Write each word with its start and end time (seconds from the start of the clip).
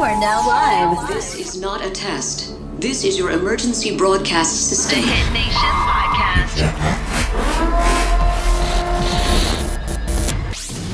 You 0.00 0.06
are 0.06 0.18
now 0.18 0.40
live. 0.48 1.08
This 1.08 1.34
is 1.34 1.60
not 1.60 1.84
a 1.84 1.90
test. 1.90 2.56
This 2.80 3.04
is 3.04 3.18
your 3.18 3.32
emergency 3.32 3.98
broadcast 3.98 4.70
system. 4.70 4.98
The 4.98 5.06
Hit 5.06 5.30
Nation 5.34 5.74
podcast 5.92 6.56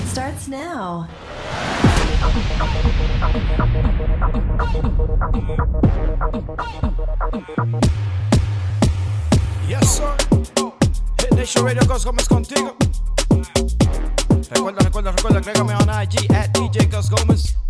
starts 0.09 0.49
now. 0.49 1.07
Yes, 9.69 9.99
sir. 9.99 10.17
Hit 11.21 11.33
Nation 11.37 11.63
Radio 11.63 11.85
Gus 11.85 12.05
Gómez 12.05 12.27
contigo. 12.27 12.75
Recuerda, 14.51 14.83
recuerda, 14.83 15.13
recuerda, 15.13 15.39
agrégame 15.39 15.75
on 15.75 15.89
IG 16.03 16.29
at 16.35 16.53
DJ 16.53 16.91
Gus 16.91 17.09
Gómez. 17.09 17.66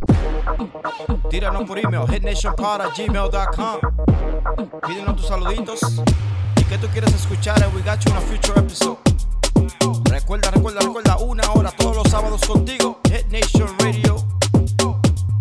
Tíranos 1.30 1.64
por 1.64 1.78
email, 1.78 2.04
hitnationpod 2.08 2.80
at 2.80 2.94
gmail.com. 2.96 3.80
Pídenos 4.86 5.16
tus 5.16 5.26
saluditos. 5.26 5.80
¿Y 6.56 6.64
qué 6.64 6.78
tú 6.78 6.86
quieres 6.88 7.12
escuchar? 7.14 7.56
We 7.74 7.82
got 7.82 7.98
you 8.04 8.10
in 8.10 8.16
a 8.16 8.20
future 8.20 8.58
episode. 8.58 8.96
Recuerda, 10.10 10.50
recuerda, 10.50 10.80
recuerda, 10.80 11.16
una 11.18 11.50
hora 11.52 11.70
todos 11.72 11.96
los 11.96 12.08
sábados 12.10 12.40
contigo. 12.46 13.00
Hit 13.10 13.26
Nation 13.30 13.68
Radio. 13.80 14.16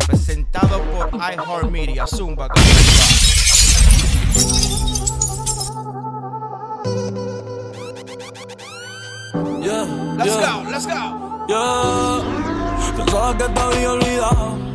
Presentado 0.07 0.81
por 0.91 1.09
iHeartMedia. 1.13 2.05
Zumba. 2.07 2.47
Yeah, 9.61 10.15
Let's 10.17 10.35
yeah, 10.35 10.63
go, 10.63 10.69
let's 10.69 10.85
go. 10.85 11.45
yeah. 11.49 12.21
Pensaba 12.95 13.37
que 13.37 13.49
te 13.49 13.59
había 13.59 13.91
olvidado. 13.91 14.74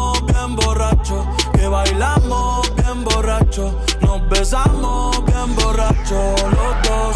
bailamos 1.81 2.75
bien 2.75 3.03
borracho, 3.03 3.79
nos 4.01 4.29
besamos 4.29 5.25
bien 5.25 5.55
borracho 5.55 6.35
los 6.51 6.87
dos. 6.87 7.15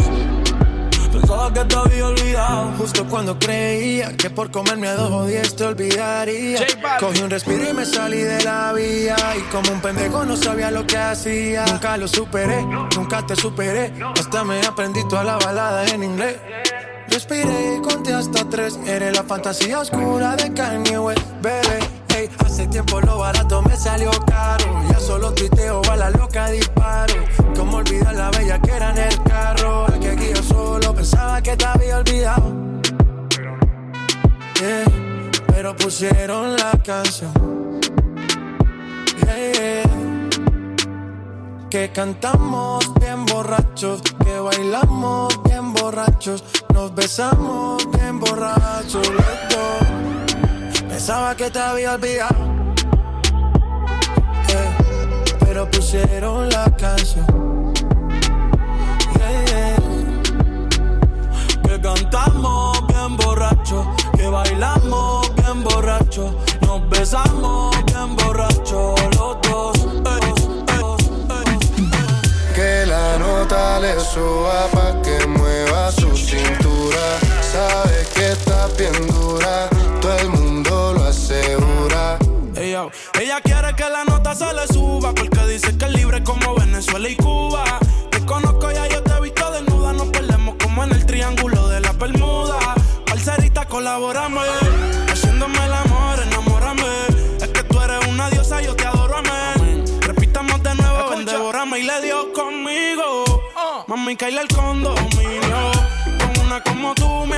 Pensaba 1.11 1.53
que 1.53 1.63
te 1.65 1.75
había 1.75 2.07
olvidado. 2.07 2.73
Justo 2.77 3.05
cuando 3.07 3.39
creía 3.39 4.15
que 4.17 4.29
por 4.29 4.51
comerme 4.51 4.87
a 4.87 4.95
dos 4.95 5.11
o 5.11 5.25
diez 5.25 5.55
te 5.55 5.63
olvidaría. 5.63 6.59
Cogí 6.99 7.21
un 7.21 7.29
respiro 7.29 7.69
y 7.69 7.73
me 7.73 7.85
salí 7.85 8.21
de 8.21 8.43
la 8.43 8.73
vía. 8.73 9.15
Y 9.37 9.41
como 9.51 9.71
un 9.71 9.81
pendejo 9.81 10.25
no 10.25 10.35
sabía 10.35 10.71
lo 10.71 10.85
que 10.85 10.97
hacía. 10.97 11.65
Nunca 11.65 11.97
lo 11.97 12.07
superé, 12.07 12.63
nunca 12.95 13.25
te 13.25 13.35
superé. 13.35 13.93
Hasta 14.19 14.43
me 14.43 14.59
aprendí 14.61 15.07
toda 15.07 15.23
la 15.23 15.37
balada 15.37 15.85
en 15.87 16.03
inglés. 16.03 16.37
Respiré 17.07 17.77
y 17.77 17.81
conté 17.81 18.13
hasta 18.13 18.47
tres. 18.49 18.77
Eres 18.85 19.15
la 19.15 19.23
fantasía 19.23 19.79
oscura 19.79 20.35
de 20.35 20.53
Kanye 20.53 20.99
West, 20.99 21.25
bebé. 21.41 21.94
Hace 22.45 22.67
tiempo 22.67 23.01
lo 23.01 23.17
barato 23.17 23.61
me 23.61 23.75
salió 23.75 24.09
caro. 24.25 24.65
Ya 24.89 24.99
solo 24.99 25.33
tuiteo 25.33 25.81
a 25.91 25.95
la 25.95 26.09
loca 26.09 26.49
disparo. 26.49 27.13
Como 27.55 27.77
olvidar 27.77 28.15
la 28.15 28.29
bella 28.31 28.59
que 28.61 28.71
era 28.71 28.91
en 28.91 28.97
el 28.97 29.23
carro. 29.23 29.87
El 29.87 29.99
que 29.99 30.09
aquí 30.11 30.29
yo 30.33 30.43
solo 30.43 30.93
pensaba 30.93 31.41
que 31.41 31.57
te 31.57 31.65
había 31.65 31.97
olvidado. 31.97 32.53
Yeah, 34.59 34.85
pero 35.47 35.75
pusieron 35.75 36.55
la 36.55 36.71
canción. 36.83 37.33
Que 41.69 41.91
cantamos 41.91 42.93
bien 43.01 43.25
borrachos, 43.25 44.01
que 44.23 44.39
bailamos 44.39 45.43
bien 45.43 45.73
borrachos, 45.73 46.41
nos 46.73 46.95
besamos 46.95 47.85
bien 47.91 48.17
borrachos 48.17 49.05
los. 49.09 50.14
Pensaba 50.95 51.35
que 51.35 51.51
te 51.51 51.59
había 51.59 51.95
olvidado, 51.95 52.35
yeah, 54.47 54.77
pero 55.41 55.69
pusieron 55.69 56.47
la 56.47 56.71
canción. 56.77 57.73
Yeah, 59.17 59.45
yeah. 59.45 59.75
Que 61.63 61.81
cantamos 61.81 62.87
bien 62.87 63.17
borracho, 63.17 63.93
que 64.15 64.25
bailamos 64.29 65.35
bien 65.35 65.65
borracho, 65.65 66.33
nos 66.61 66.89
besamos 66.89 67.75
bien 67.87 68.15
borracho 68.15 68.95
los 69.17 69.37
dos. 69.41 69.75
Ey, 70.05 70.33
ey. 70.69 71.55
Que 72.55 72.85
la 72.85 73.17
nota 73.17 73.81
le 73.81 73.99
suba 73.99 74.67
pa' 74.71 75.01
que 75.01 75.27
mueva 75.27 75.91
su 75.91 76.15
cintura. 76.15 77.19
Sabe 77.41 78.07
que 78.15 78.31
está 78.31 78.67
bien 78.77 79.07
dura, 79.07 79.67
se 84.33 84.53
le 84.53 84.67
suba 84.67 85.13
porque 85.13 85.45
dice 85.45 85.77
que 85.77 85.85
es 85.85 85.91
libre 85.91 86.23
como 86.23 86.55
Venezuela 86.55 87.07
y 87.07 87.15
Cuba. 87.15 87.63
Te 88.09 88.25
conozco 88.25 88.71
ya 88.71 88.87
yo 88.87 89.03
te 89.03 89.13
he 89.13 89.21
visto 89.21 89.51
desnuda, 89.51 89.93
nos 89.93 90.07
perdemos 90.07 90.55
como 90.61 90.83
en 90.83 90.91
el 90.93 91.05
triángulo 91.05 91.67
de 91.67 91.81
la 91.81 91.91
Bermuda. 91.91 92.57
Parcerita, 93.05 93.65
colabórame, 93.65 94.41
haciéndome 95.11 95.63
el 95.65 95.73
amor, 95.73 96.19
enamórame. 96.25 96.83
Es 97.39 97.49
que 97.49 97.63
tú 97.63 97.79
eres 97.79 98.07
una 98.07 98.29
diosa, 98.31 98.61
yo 98.61 98.75
te 98.75 98.85
adoro, 98.85 99.15
amén. 99.17 99.85
Repitamos 100.01 100.63
de 100.63 100.73
nuevo, 100.73 101.09
ven, 101.11 101.25
devórame 101.25 101.79
y 101.79 101.83
le 101.83 102.01
dio 102.01 102.33
conmigo. 102.33 103.25
Mami, 103.87 104.15
caíle 104.15 104.41
el 104.41 104.47
condominio. 104.47 105.71
Con 106.19 106.45
una 106.45 106.63
como 106.63 106.95
tú 106.95 107.25
me 107.27 107.37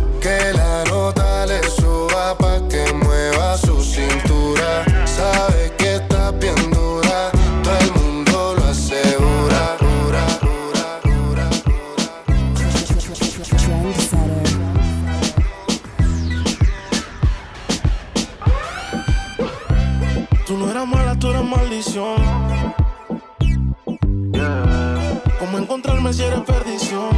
¿Cómo 25.39 25.57
encontrarme 25.57 26.13
si 26.13 26.21
eres 26.21 26.41
perdición? 26.41 27.09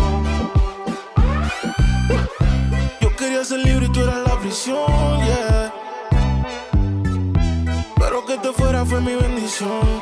Yo 3.01 3.13
quería 3.17 3.43
ser 3.43 3.59
libre 3.59 3.87
y 3.87 3.89
tú 3.91 3.99
eras 3.99 4.19
la 4.25 4.39
prisión, 4.39 5.25
yeah. 5.25 5.73
Pero 7.99 8.25
que 8.25 8.37
te 8.37 8.53
fuera 8.53 8.85
fue 8.85 9.01
mi 9.01 9.15
bendición. 9.15 10.01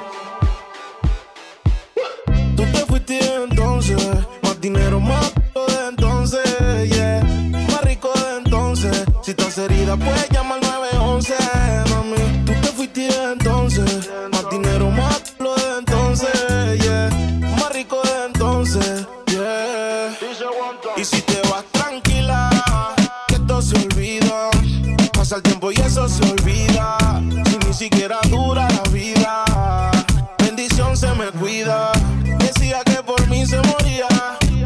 Tú 2.56 2.64
te 2.72 2.86
fuiste 2.86 3.20
entonces, 3.34 3.98
más 4.44 4.62
dinero, 4.62 5.00
más 5.00 5.34
de 5.56 5.88
entonces, 5.90 6.88
yeah. 6.88 7.24
Más 7.72 7.82
rico 7.82 8.12
de 8.14 8.38
entonces. 8.38 9.06
Si 9.24 9.32
estás 9.32 9.58
herida, 9.58 9.98
puedes 9.98 10.30
llamar 10.30 10.60
al 10.64 10.82
911, 10.92 11.34
y 25.72 25.82
eso 25.82 26.08
se 26.08 26.24
olvida. 26.24 26.98
Si 27.46 27.58
ni 27.68 27.74
siquiera 27.74 28.20
dura 28.30 28.68
la 28.70 28.90
vida, 28.90 29.46
bendición 30.38 30.98
se 30.98 31.14
me 31.14 31.28
cuida. 31.32 31.92
Decía 32.40 32.82
que 32.84 33.02
por 33.04 33.26
mí 33.28 33.46
se 33.46 33.58
moría, 33.62 34.08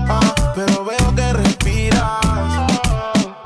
ah, 0.07 0.33
pero 0.55 0.85
veo 0.85 1.15
que 1.15 1.33
respiras. 1.33 2.71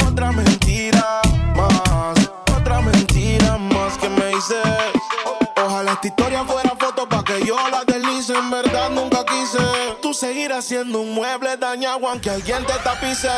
Otra 0.07 0.31
mentira 0.31 1.21
más, 1.55 2.29
otra 2.55 2.81
mentira 2.81 3.57
más 3.57 3.97
que 3.97 4.09
me 4.09 4.31
hice. 4.31 4.61
Ojalá 5.65 5.93
esta 5.93 6.07
historia 6.07 6.43
fuera 6.45 6.71
foto 6.79 7.07
para 7.07 7.23
que 7.23 7.45
yo 7.45 7.57
la 7.69 7.83
deslice. 7.83 8.33
En 8.37 8.49
verdad 8.49 8.89
nunca 8.91 9.08
Tú 10.01 10.13
seguirás 10.13 10.65
siendo 10.65 11.01
un 11.01 11.13
mueble 11.13 11.57
dañado 11.57 12.07
aunque 12.07 12.29
alguien 12.29 12.63
te 12.65 12.73
tapice. 12.83 13.29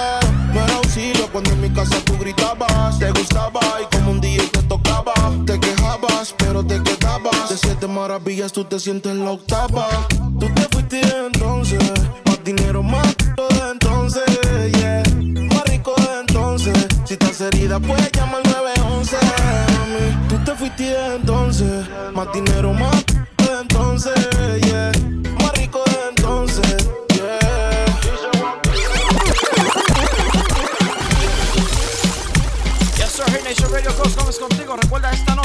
No 0.54 0.64
era 0.64 0.76
auxilio 0.76 1.28
cuando 1.32 1.52
en 1.52 1.62
mi 1.62 1.70
casa 1.70 1.96
tú 2.06 2.18
gritabas, 2.18 3.00
te 3.00 3.10
gustaba 3.12 3.62
y 3.82 3.96
como 3.96 4.12
un 4.12 4.22
día 4.22 4.44
te 4.52 4.62
tocaba, 4.64 5.14
te 5.46 5.60
quejabas, 5.60 6.34
pero 6.38 6.66
te 6.66 6.82
quedabas. 6.84 7.50
De 7.50 7.58
siete 7.58 7.88
maravillas 7.88 8.52
tú 8.52 8.66
te 8.66 8.80
sientes 8.80 9.16
la 9.16 9.32
octava. 9.32 9.88
Tú 10.40 10.48
te 10.54 10.62
fuiste 10.72 11.02
entonces, 11.26 11.80
más 12.26 12.44
dinero 12.44 12.84
más 12.84 13.16
de 13.18 13.72
entonces, 13.72 14.24
yeah. 14.80 15.04
Más 15.54 15.64
rico 15.66 15.94
de 15.96 16.20
entonces, 16.20 16.88
si 17.06 17.14
estás 17.14 17.40
herida 17.42 17.80
puedes 17.80 18.12
llamar 18.12 18.42
911. 18.46 19.18
Mami. 19.78 20.28
Tú 20.28 20.38
te 20.44 20.56
fuiste 20.56 20.94
entonces, 21.16 21.86
más 22.14 22.32
dinero 22.34 22.74
más 22.74 23.06
de 23.06 23.62
entonces, 23.62 24.14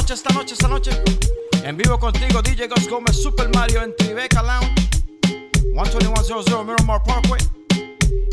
noche, 0.06 0.14
esta 0.14 0.32
noche, 0.34 0.54
esta 0.54 0.68
noche. 0.68 0.90
En 1.64 1.76
vivo 1.76 1.98
contigo, 1.98 2.40
DJ 2.40 2.68
Ghost 2.68 2.88
Gómez, 2.88 3.20
Super 3.20 3.48
Mario 3.56 3.82
en 3.82 3.96
Tribeca 3.96 4.40
Lounge. 4.40 4.88
12100 5.74 6.64
Miramar 6.64 7.02
Parkway. 7.02 7.42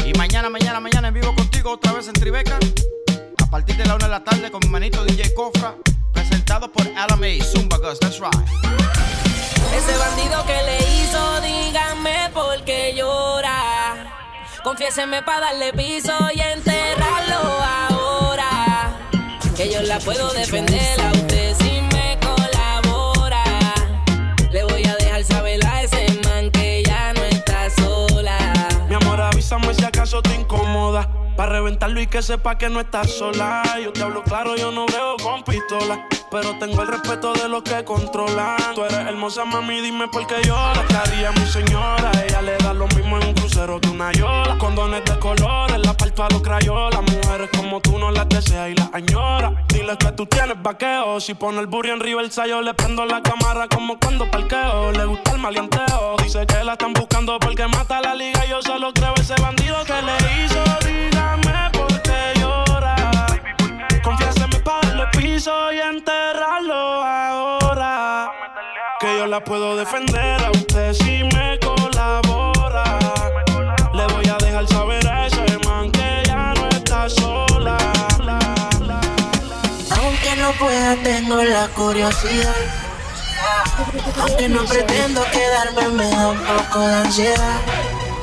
Y 0.05 0.13
mañana, 0.15 0.51
mañana, 0.51 0.79
mañana 0.79 1.07
en 1.07 1.15
vivo 1.15 1.33
contigo 1.33 1.71
otra 1.71 1.93
vez 1.93 2.07
en 2.07 2.13
Tribeca. 2.13 2.59
A 3.41 3.49
partir 3.49 3.75
de 3.75 3.85
la 3.85 3.95
una 3.95 4.05
de 4.05 4.11
la 4.11 4.23
tarde 4.23 4.51
con 4.51 4.59
mi 4.63 4.69
manito 4.69 5.03
DJ 5.03 5.33
Cofra. 5.33 5.75
Presentado 6.13 6.71
por 6.71 6.87
Alamay 6.95 7.41
Zumba 7.41 7.77
Ghost. 7.79 8.03
That's 8.03 8.19
right. 8.19 8.35
Ese 9.75 9.97
bandido 9.97 10.45
que 10.45 10.53
le 10.53 10.77
hizo, 10.77 11.41
díganme 11.41 12.29
por 12.35 12.63
qué 12.65 12.93
llora. 12.95 14.13
Confiéseme 14.63 15.23
para 15.23 15.47
darle 15.47 15.73
piso 15.73 16.13
y 16.35 16.39
enterrarlo 16.39 17.39
ahora. 17.89 18.99
Que 19.57 19.71
yo 19.71 19.81
la 19.81 19.97
puedo 19.99 20.31
defender 20.33 21.01
a 21.01 21.12
acaso 30.03 30.21
te 30.21 30.35
incomoda. 30.35 31.22
Para 31.35 31.53
reventarlo 31.53 31.99
y 31.99 32.05
que 32.05 32.21
sepa 32.21 32.57
que 32.57 32.69
no 32.69 32.79
estás 32.79 33.11
sola. 33.11 33.63
Yo 33.83 33.91
te 33.91 34.03
hablo 34.03 34.23
claro, 34.23 34.55
yo 34.55 34.71
no 34.71 34.85
veo 34.85 35.17
con 35.17 35.43
pistola. 35.43 36.07
Pero 36.29 36.57
tengo 36.59 36.81
el 36.81 36.87
respeto 36.87 37.33
de 37.33 37.47
los 37.49 37.63
que 37.63 37.83
controlan. 37.83 38.57
Tú 38.75 38.83
eres 38.83 38.99
hermosa, 38.99 39.43
mami, 39.43 39.81
dime 39.81 40.07
por 40.07 40.27
qué 40.27 40.41
lloras. 40.43 40.85
¿Qué 40.87 40.95
haría 40.95 41.31
mi 41.31 41.45
señora? 41.47 42.11
Ella 42.27 42.41
le 42.41 42.57
da 42.57 42.73
lo 42.73 42.87
mismo 42.89 43.17
en 43.17 43.27
un 43.27 43.33
crucero 43.33 43.79
que 43.81 43.89
una 43.89 44.11
yola. 44.11 44.57
Condones 44.59 45.03
de 45.05 45.17
colores, 45.19 45.79
la 45.79 45.93
palpa 45.93 46.27
los 46.29 46.41
crayolas. 46.41 47.01
Mujeres 47.01 47.49
como 47.57 47.81
tú 47.81 47.97
no 47.97 48.11
las 48.11 48.29
deseas 48.29 48.69
y 48.69 48.75
las 48.75 48.93
añora. 48.93 49.65
Dile 49.69 49.97
que 49.97 50.11
tú 50.11 50.27
tienes 50.27 50.61
vaqueo. 50.61 51.19
Si 51.19 51.33
pone 51.33 51.59
el 51.59 51.67
burro 51.67 51.93
en 51.93 51.99
Riverside, 51.99 52.49
yo 52.49 52.61
le 52.61 52.75
prendo 52.75 53.05
la 53.05 53.21
cámara 53.21 53.67
como 53.67 53.97
cuando 53.97 54.29
parqueo. 54.29 54.91
Le 54.91 55.05
gusta 55.05 55.31
el 55.31 55.39
maleanteo. 55.39 56.15
Dice 56.21 56.45
que 56.45 56.63
la 56.63 56.73
están 56.73 56.93
buscando 56.93 57.39
porque 57.39 57.67
mata 57.67 58.01
la 58.01 58.13
liga. 58.13 58.45
Yo 58.45 58.61
solo 58.61 58.93
creo 58.93 59.15
ese 59.15 59.33
bandido 59.41 59.83
que 59.83 59.93
le 59.93 60.45
hizo. 60.45 61.22
Qué 62.03 62.39
llora. 62.39 62.95
Confiéseme 64.03 64.59
para 64.59 64.87
darle 64.87 65.07
piso 65.17 65.71
y 65.71 65.79
enterrarlo 65.79 66.73
ahora. 66.73 68.31
Que 68.99 69.17
yo 69.17 69.27
la 69.27 69.43
puedo 69.43 69.75
defender 69.75 70.43
a 70.43 70.51
usted 70.51 70.93
si 70.93 71.23
me 71.23 71.59
colabora. 71.59 72.99
Le 73.93 74.07
voy 74.07 74.27
a 74.29 74.37
dejar 74.37 74.67
saber 74.67 75.07
a 75.07 75.27
ese 75.27 75.57
man 75.65 75.91
que 75.91 76.23
ya 76.25 76.53
no 76.53 76.69
está 76.69 77.09
sola. 77.09 77.77
Aunque 79.97 80.35
no 80.37 80.51
pueda, 80.53 80.95
tengo 81.03 81.43
la 81.43 81.67
curiosidad. 81.69 82.55
Aunque 84.21 84.47
no 84.47 84.63
pretendo 84.63 85.23
quedarme, 85.31 85.89
me 85.89 86.09
da 86.09 86.29
un 86.29 86.39
poco 86.39 86.79
de 86.79 86.95
ansiedad. 86.95 87.59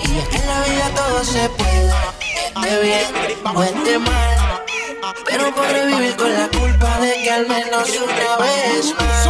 Y 0.02 0.18
es 0.18 0.28
que 0.28 0.36
en 0.36 0.46
la 0.46 0.60
vida 0.62 0.90
todo 0.94 1.24
se 1.24 1.48
esté 2.62 2.82
bien 2.82 3.04
o 3.54 3.62
esté 3.62 3.98
mal. 3.98 4.64
Pero 5.26 5.54
por 5.54 5.66
revivir 5.66 6.16
con 6.16 6.32
la 6.32 6.48
culpa 6.48 6.98
de 7.00 7.12
que 7.22 7.30
al 7.30 7.46
menos 7.46 7.88
una 7.88 8.36
vez 8.36 8.94
más 8.94 9.28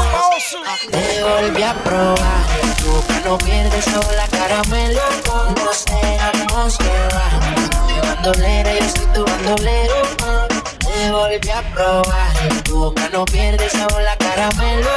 te 0.90 1.22
volví 1.22 1.62
a 1.62 1.74
probar. 1.84 2.44
Boca 2.86 3.20
no 3.24 3.38
pierde 3.38 3.82
sabor 3.82 4.14
la 4.16 4.26
caramelo. 4.28 5.00
Nos 5.64 5.84
dejamos 5.84 6.78
llevar. 6.78 7.86
Mi 7.86 8.00
bandolera, 8.00 8.74
yo 8.74 8.88
soy 8.88 9.06
tu 9.14 9.24
bandolero. 9.24 9.94
Te 10.80 11.10
volví 11.12 11.50
a 11.50 11.62
probar. 11.74 12.62
Tu 12.64 12.76
boca 12.76 13.08
no 13.12 13.24
pierde 13.26 13.68
sabor 13.70 14.02
la 14.02 14.16
caramelo. 14.16 14.90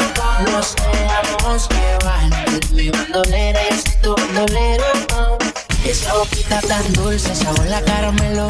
Nos 0.52 0.76
dejamos 0.76 1.70
llevar. 1.70 2.72
Mi 2.72 2.90
bandolera, 2.90 3.60
yo 3.70 3.76
soy 3.78 3.96
tu 4.02 4.16
bandolero. 4.16 5.43
Esa 5.86 6.14
boquita 6.14 6.62
tan 6.62 6.94
dulce, 6.94 7.36
sabor 7.36 7.66
la 7.68 7.82
caramelo. 7.82 8.48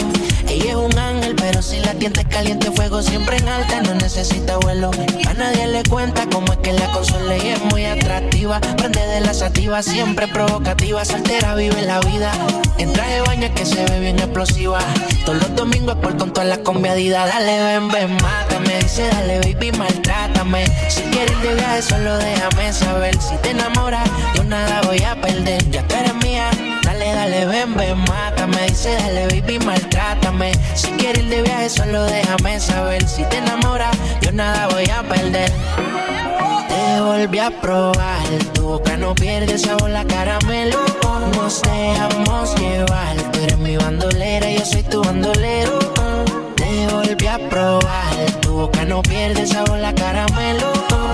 Ella 0.48 0.72
es 0.72 0.76
un 0.76 0.98
ángel, 0.98 1.36
pero 1.36 1.64
si 1.64 1.80
la 1.80 1.94
tienda 1.96 2.22
es 2.22 2.28
caliente, 2.28 2.72
fuego 2.72 3.02
siempre 3.02 3.38
en 3.38 3.48
alta, 3.48 3.82
no 3.82 3.96
necesita 3.96 4.58
vuelo. 4.58 4.92
A 5.28 5.34
nadie 5.34 5.68
le 5.68 5.84
cuenta 5.84 6.28
cómo 6.32 6.54
es 6.54 6.60
que 6.60 6.74
la 6.74 6.92
consola 6.92 7.36
y 7.36 7.50
es 7.50 7.64
muy 7.66 7.86
atractiva. 7.86 8.62
Prende 8.78 9.06
de 9.08 9.22
la 9.22 9.34
sativa, 9.34 9.82
siempre 9.82 10.28
provocativa, 10.28 11.04
soltera 11.06 11.56
vive 11.56 11.82
la 11.82 12.00
vida. 12.02 12.32
En 12.78 12.94
traje 12.94 13.22
baño 13.22 13.50
que 13.56 13.66
se 13.66 13.84
ve 13.86 14.00
bien 14.00 14.20
explosiva. 14.20 14.80
Todos 15.26 15.40
los 15.40 15.56
domingos 15.56 15.96
por 15.96 16.16
con 16.18 16.32
todas 16.32 16.48
las 16.48 16.60
combiadidas. 16.60 17.28
Dale, 17.34 17.64
ven, 17.64 17.88
ven, 17.88 18.14
mátame. 18.22 18.78
Dice, 18.80 19.08
dale, 19.08 19.40
baby, 19.40 19.72
maltrátame. 19.72 20.66
Si 20.88 21.02
quieres 21.02 21.42
de 21.42 21.56
viaje, 21.56 21.82
solo 21.82 22.16
déjame 22.20 22.72
saber. 22.72 23.20
Si 23.20 23.36
te 23.38 23.50
enamoras, 23.50 24.08
yo 24.36 24.44
nada 24.44 24.82
voy 24.84 25.02
a 25.02 25.20
perder. 25.20 25.68
Ya 25.72 25.82
tú 25.88 25.96
eres 25.96 26.16
mía. 26.24 26.52
Dale, 27.04 27.16
dale, 27.16 27.46
ven, 27.46 27.76
ven, 27.76 27.98
mátame. 28.08 28.66
Dice, 28.68 28.96
dale, 28.96 29.28
baby, 29.28 29.60
maltrátame. 29.60 30.54
Si 30.74 30.90
quieres 30.92 31.24
ir 31.24 31.30
de 31.30 31.42
viaje, 31.42 31.70
solo 31.70 32.04
déjame 32.06 32.60
saber. 32.62 33.06
Si 33.08 33.24
te 33.26 33.38
enamoras, 33.40 33.96
yo 34.22 34.32
nada 34.32 34.70
voy 34.70 34.90
a 34.90 35.04
perder. 35.04 35.52
Te 36.70 37.02
volví 37.02 37.40
a 37.40 37.52
probar. 37.60 38.24
Tu 38.54 38.62
boca 38.64 38.96
no 38.96 39.14
pierde 39.16 39.58
sabor 39.58 39.90
la 39.90 40.06
caramelo. 40.06 40.80
Nos 41.36 41.62
dejamos 41.62 42.56
llevar. 42.56 43.18
Tú 43.32 43.40
eres 43.42 43.58
mi 43.58 43.76
bandolera, 43.76 44.50
yo 44.50 44.66
soy 44.66 44.84
tu 44.84 45.04
bandolero. 45.04 45.80
Te 46.56 46.88
volví 46.88 47.28
a 47.28 47.38
probar. 47.50 48.16
Tu 48.42 48.50
boca 48.54 48.86
no 48.86 49.02
pierde 49.02 49.46
sabor 49.46 49.78
la 49.80 49.94
caramelo. 49.94 50.72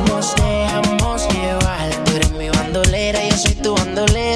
Nos 0.07 0.35
dejamos 0.35 1.27
llevar. 1.33 1.89
Tú 2.05 2.15
eres 2.15 2.31
mi 2.33 2.49
bandolera, 2.49 3.23
yo 3.23 3.37
soy 3.37 3.55
tu 3.55 3.75
bandolero. 3.75 4.28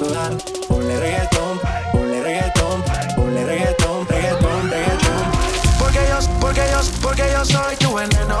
Sudar. 0.00 0.32
Ponle 0.66 0.98
reggaetón, 0.98 1.60
ponle 1.92 2.22
reggaetón, 2.22 2.82
ponle 3.16 3.44
reggaetón, 3.44 4.08
reggaetón, 4.08 4.70
reggaetón. 4.70 5.22
Porque 5.78 6.00
yo, 6.08 6.18
porque 6.40 6.62
yo, 6.72 6.80
porque 7.02 7.24
yo 7.32 7.44
soy 7.44 7.76
tu 7.76 7.94
veneno, 7.94 8.40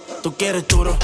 Tú 0.21 0.35
quieres 0.37 0.67
duro, 0.67 0.95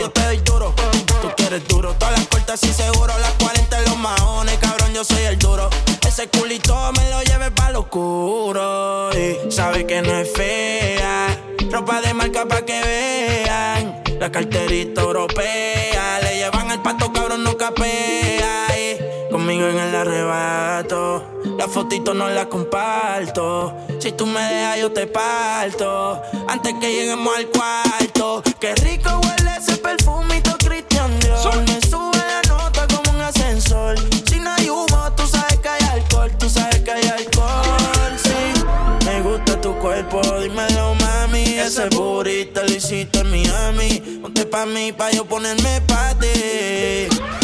yo 0.00 0.10
te 0.10 0.20
doy 0.22 0.38
duro. 0.38 0.74
Tú 1.22 1.30
quieres 1.36 1.66
duro, 1.68 1.94
todas 1.94 2.18
las 2.18 2.26
puertas 2.26 2.62
y 2.64 2.72
seguro. 2.72 3.12
Las 3.20 3.32
40 3.34 3.78
en 3.78 3.84
los 3.84 3.96
maones, 3.98 4.58
cabrón, 4.58 4.92
yo 4.92 5.04
soy 5.04 5.22
el 5.22 5.38
duro. 5.38 5.70
Ese 6.06 6.28
culito 6.28 6.74
me 6.92 7.08
lo 7.10 7.22
lleve 7.22 7.50
pa' 7.52 7.70
lo 7.70 7.80
oscuro. 7.80 9.10
Y 9.12 9.50
sabe 9.52 9.86
que 9.86 10.02
no 10.02 10.12
es 10.18 10.32
fea. 10.32 11.40
Ropa 11.70 12.00
de 12.00 12.14
marca 12.14 12.46
pa' 12.46 12.62
que 12.62 12.80
vean. 12.82 14.02
La 14.18 14.32
carterita 14.32 15.02
europea. 15.02 16.20
Le 16.22 16.36
llevan 16.36 16.70
al 16.72 16.82
pato, 16.82 17.12
cabrón, 17.12 17.44
no 17.44 17.56
capea 17.56 18.64
conmigo 19.30 19.66
en 19.66 19.78
el 19.78 19.94
arrebato. 19.94 21.33
La 21.64 21.70
fotito 21.70 22.12
no 22.12 22.28
la 22.28 22.46
comparto. 22.46 23.74
Si 23.98 24.12
tú 24.12 24.26
me 24.26 24.38
dejas, 24.38 24.80
yo 24.80 24.92
te 24.92 25.06
parto. 25.06 26.20
Antes 26.46 26.74
que 26.78 26.92
lleguemos 26.92 27.34
al 27.34 27.46
cuarto. 27.46 28.42
Qué 28.60 28.74
rico 28.74 29.08
huele 29.22 29.56
ese 29.56 29.78
perfumito 29.78 30.58
Christian 30.58 31.18
Dior. 31.20 31.56
Me 31.62 31.80
sube 31.80 32.18
la 32.18 32.42
nota 32.50 32.86
como 32.86 33.16
un 33.16 33.22
ascensor. 33.22 33.96
Si 34.28 34.40
no 34.40 34.50
hay 34.52 34.68
humo, 34.68 35.10
tú 35.16 35.26
sabes 35.26 35.58
que 35.60 35.68
hay 35.70 35.82
alcohol. 35.84 36.30
Tú 36.38 36.50
sabes 36.50 36.80
que 36.80 36.90
hay 36.90 37.08
alcohol. 37.08 38.12
Sí, 38.22 38.62
me 39.06 39.22
gusta 39.22 39.58
tu 39.58 39.74
cuerpo, 39.78 40.20
dímelo, 40.42 40.94
mami. 40.96 41.44
Ese 41.44 41.88
burrito 41.88 42.62
lo 42.62 42.74
hiciste 42.74 43.20
en 43.20 43.30
Miami. 43.30 44.20
Ponte 44.20 44.44
pa' 44.44 44.66
mí, 44.66 44.92
pa' 44.92 45.12
yo 45.12 45.24
ponerme 45.24 45.80
pa' 45.80 46.12
ti. 46.20 47.43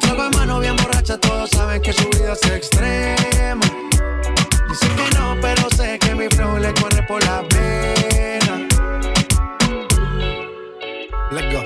Trago 0.00 0.24
en 0.24 0.30
mano 0.30 0.60
bien 0.60 0.76
borracha, 0.76 1.18
todos 1.18 1.50
saben 1.50 1.80
que 1.82 1.92
su 1.92 2.08
vida 2.10 2.32
es 2.32 2.50
extrema. 2.50 3.66
Dicen 4.68 4.96
que 4.96 5.18
no, 5.18 5.36
pero 5.40 5.68
sé 5.76 5.98
que 5.98 6.14
mi 6.14 6.28
flow 6.28 6.58
le 6.58 6.72
corre 6.74 7.02
por 7.06 7.22
la 7.24 7.42
pena. 7.48 8.68
Let's 11.30 11.54
go. 11.54 11.62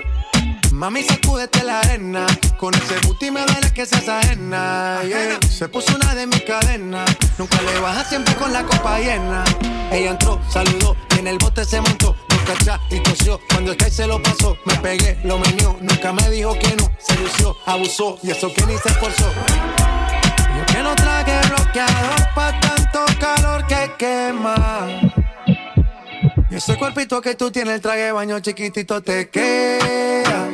Mami, 0.73 1.03
sacúdete 1.03 1.65
la 1.65 1.81
arena. 1.81 2.27
Con 2.59 2.75
ese 2.75 2.99
booty 3.07 3.31
me 3.31 3.45
duele 3.47 3.73
que 3.73 3.87
se 3.87 3.97
ajena. 3.97 5.01
Se 5.49 5.69
puso 5.69 5.95
una 5.95 6.15
de 6.15 6.27
mis 6.27 6.43
cadenas. 6.43 7.17
Nunca 7.39 7.61
le 7.63 7.81
baja 7.81 8.05
siempre 8.05 8.35
con 8.35 8.53
la 8.53 8.65
copa 8.65 8.99
llena. 8.99 9.45
Ella 9.91 10.11
entró, 10.11 10.41
saludó 10.51 10.97
y 11.17 11.21
en 11.21 11.29
el 11.29 11.39
bote 11.39 11.65
se 11.65 11.81
montó 11.81 12.17
y 12.91 13.01
tosió. 13.01 13.41
Cuando 13.51 13.73
el 13.73 13.77
que 13.77 13.91
se 13.91 14.07
lo 14.07 14.23
pasó, 14.23 14.57
me 14.65 14.75
pegué, 14.77 15.19
lo 15.25 15.39
menió. 15.39 15.77
Nunca 15.81 16.13
me 16.13 16.29
dijo 16.31 16.55
que 16.55 16.75
no, 16.77 16.91
se 16.99 17.15
lució, 17.17 17.57
abusó 17.67 18.19
y 18.23 18.31
eso 18.31 18.53
que 18.53 18.65
ni 18.67 18.77
se 18.79 18.89
esforzó. 18.89 19.31
Yo 20.57 20.67
que 20.75 20.83
no 20.83 20.95
traje 20.95 21.41
bloqueador 21.49 22.35
pa' 22.35 22.61
tanto 22.61 23.05
calor 23.19 23.67
que 23.67 23.93
quema. 23.99 24.87
Y 26.51 26.57
ese 26.57 26.77
cuerpito 26.77 27.21
que 27.21 27.35
tú 27.35 27.51
tienes, 27.51 27.75
el 27.75 27.81
traje 27.81 28.13
baño 28.13 28.39
chiquitito 28.41 29.03
te 29.03 29.29
queda. 29.29 30.49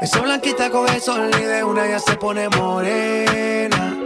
Esa 0.00 0.20
blanquita 0.20 0.70
con 0.70 0.88
el 0.88 1.00
sol 1.00 1.30
de 1.30 1.62
una 1.62 1.86
ya 1.86 2.00
se 2.00 2.16
pone 2.16 2.48
morena. 2.48 3.96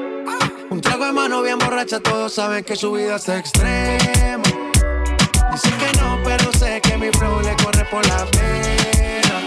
Un 0.69 0.81
trago 0.81 1.07
de 1.07 1.13
mano 1.13 1.41
bien 1.43 1.59
borracha, 1.59 2.01
todos 2.01 2.35
saben 2.35 2.65
que 2.65 2.77
su 2.77 2.93
vida 2.93 3.17
es 3.17 3.29
extrema. 3.29 4.66
Que 5.87 5.93
no, 6.01 6.19
pero 6.25 6.53
sé 6.55 6.81
que 6.81 6.97
mi 6.97 7.11
flow 7.13 7.41
le 7.43 7.55
corre 7.63 7.85
por 7.85 8.05
la 8.09 8.27
pena. 8.27 9.39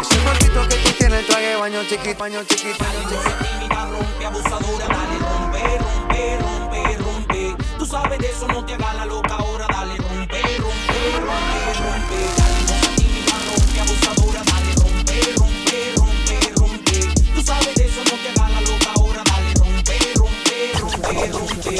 Ese 0.00 0.16
cuerpito 0.18 0.68
que 0.68 0.76
tú 0.76 0.90
tienes, 0.98 1.26
traje 1.28 1.54
baño 1.56 1.84
chiquito, 1.84 2.18
baño 2.18 2.42
chiquito, 2.42 2.84
baño 2.84 3.02
chiquito. 3.08 3.74
rompe, 3.92 4.26
abusadora, 4.26 4.86
dale, 4.88 5.18
rompe, 5.20 5.78
rompe, 5.78 6.38
rompe, 6.38 6.98
rompe. 6.98 7.56
Tú 7.78 7.86
sabes 7.86 8.18
de 8.18 8.30
eso, 8.30 8.48
no 8.48 8.64
te 8.64 8.74
hagas 8.74 8.94
la 8.96 9.06
loca 9.06 9.34
ahora, 9.36 9.66
dale, 9.68 9.96
rompe, 9.96 10.42
rompe 10.58 10.98
rompe, 11.22 11.60
rompe. 11.84 12.18
Dale, 12.36 12.60
tímida, 12.96 13.36
rompe, 13.46 13.80
abusadora, 13.80 14.42
dale, 14.50 14.72
rompe, 14.74 15.16
rompe, 15.38 15.78
rompe, 15.94 16.36
rompe. 16.56 16.98
Tú 17.32 17.42
sabes 17.42 17.74
de 17.76 17.84
eso, 17.84 18.00
no 18.10 18.16
te 18.18 18.28
hagas 18.30 18.50
la 18.50 18.60
loca 18.60 18.90
ahora, 18.96 19.22
dale, 19.22 19.54
rompe, 19.54 19.98
rompe, 20.16 20.56
rompe, 20.80 21.28
rompe. 21.30 21.74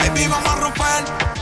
Baby, 0.00 0.26
vamos 0.26 0.50
a 0.50 0.56
romper. 0.56 1.33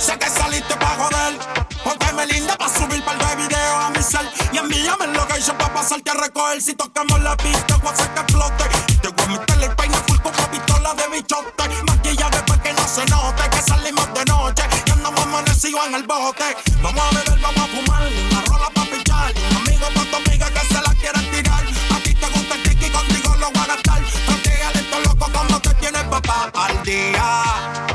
Sé 0.00 0.18
que 0.18 0.30
saliste 0.30 0.74
pa' 0.76 0.96
joder. 0.96 1.38
Porque 1.84 2.12
me 2.14 2.26
linda 2.26 2.56
pa' 2.56 2.68
subir 2.70 3.04
par 3.04 3.18
de 3.18 3.36
videos 3.36 3.84
a 3.84 3.90
mi 3.90 4.02
cel. 4.02 4.26
Y 4.52 4.56
envíame 4.56 5.04
el 5.04 5.12
location 5.12 5.56
pa' 5.58 5.72
pasarte 5.74 6.10
a 6.10 6.14
recoger. 6.14 6.62
Si 6.62 6.74
tocamos 6.74 7.20
la 7.20 7.36
pista, 7.36 7.76
voy 7.82 7.90
a 7.90 7.92
hacer 7.92 8.08
que 8.14 8.20
explote. 8.20 8.64
Te 9.02 9.08
voy 9.08 9.24
a 9.24 9.28
meter 9.28 9.62
el 9.62 9.76
peine 9.76 9.96
full 10.06 10.18
con 10.20 10.32
una 10.34 10.50
pistola 10.50 10.94
de 10.94 11.06
bichote. 11.08 11.64
Maquilla 11.86 12.30
después 12.30 12.60
que 12.60 12.72
no 12.72 12.88
se 12.88 13.04
note. 13.06 13.42
Que 13.50 13.62
salimos 13.62 14.14
de 14.14 14.24
noche. 14.24 14.62
Que 14.86 14.92
andamos 14.92 15.20
amanecidos 15.20 15.86
en 15.86 15.94
el 15.94 16.06
bote. 16.06 16.56
Vamos 16.82 17.04
a 17.04 17.10
beber, 17.16 17.38
vamos 17.40 17.60
a 17.60 17.68
fumar. 17.68 18.02
Una 18.30 18.40
rola 18.46 18.70
pa' 18.74 18.84
pichar. 18.86 19.34
Amigo 19.60 19.86
pa' 19.94 20.04
tu 20.10 20.16
amiga 20.16 20.46
que 20.50 20.60
se 20.60 20.80
la 20.80 20.94
quieren 20.94 21.30
tirar. 21.30 21.64
A 21.94 22.02
ti 22.02 22.14
te 22.14 22.26
gusta 22.26 22.54
el 22.54 22.62
kiki, 22.62 22.90
contigo 22.90 23.36
lo 23.36 23.50
voy 23.50 23.62
a 23.64 23.66
gastar. 23.66 24.02
Protégale 24.26 24.80
esto 24.80 25.00
loco 25.00 25.30
como 25.30 25.60
te 25.60 25.74
tienes 25.74 26.04
papá 26.04 26.50
al 26.54 26.82
día. 26.84 27.89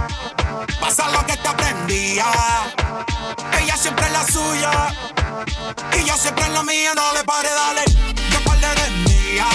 Pasa 0.95 1.11
lo 1.11 1.25
que 1.25 1.35
te 1.35 1.47
aprendía. 1.49 2.25
Ella 3.59 3.75
siempre 3.75 4.05
es 4.05 4.11
la 4.13 4.25
suya. 4.25 4.71
Y 5.99 6.05
yo 6.05 6.15
siempre 6.15 6.45
es 6.45 6.51
la 6.51 6.63
mía. 6.63 6.93
No 6.95 7.11
le 7.11 7.23
pare, 7.25 7.49
dale. 7.49 7.83
Yo 8.31 8.39
par 8.45 8.57
de 8.57 8.89
mía. 9.09 9.45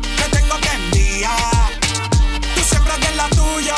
Que 0.00 0.24
tengo 0.36 0.56
enviar. 0.56 1.70
Tú 2.56 2.62
siempre 2.64 2.92
eres 2.94 3.16
la 3.16 3.28
tuya. 3.28 3.76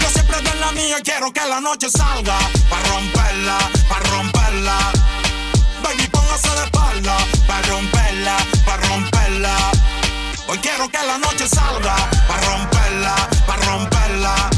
Yo 0.00 0.10
siempre 0.10 0.38
eres 0.38 0.56
la 0.58 0.72
mía. 0.72 0.96
Quiero 1.04 1.32
que 1.32 1.46
la 1.46 1.60
noche 1.60 1.90
salga. 1.90 2.38
Pa' 2.68 2.80
romperla, 2.90 3.58
pa' 3.88 4.00
romperla. 4.10 4.78
Baby, 5.80 6.08
póngase 6.08 6.50
de 6.50 6.64
espalda. 6.64 7.16
Pa' 7.46 7.62
romperla, 7.68 8.36
pa' 8.64 8.76
romperla. 8.88 9.56
Hoy 10.48 10.58
quiero 10.58 10.88
que 10.88 11.02
la 11.06 11.18
noche 11.18 11.46
salga. 11.48 11.94
Pa' 12.26 12.40
romperla, 12.48 13.14
pa' 13.46 13.56
romperla. 13.56 14.50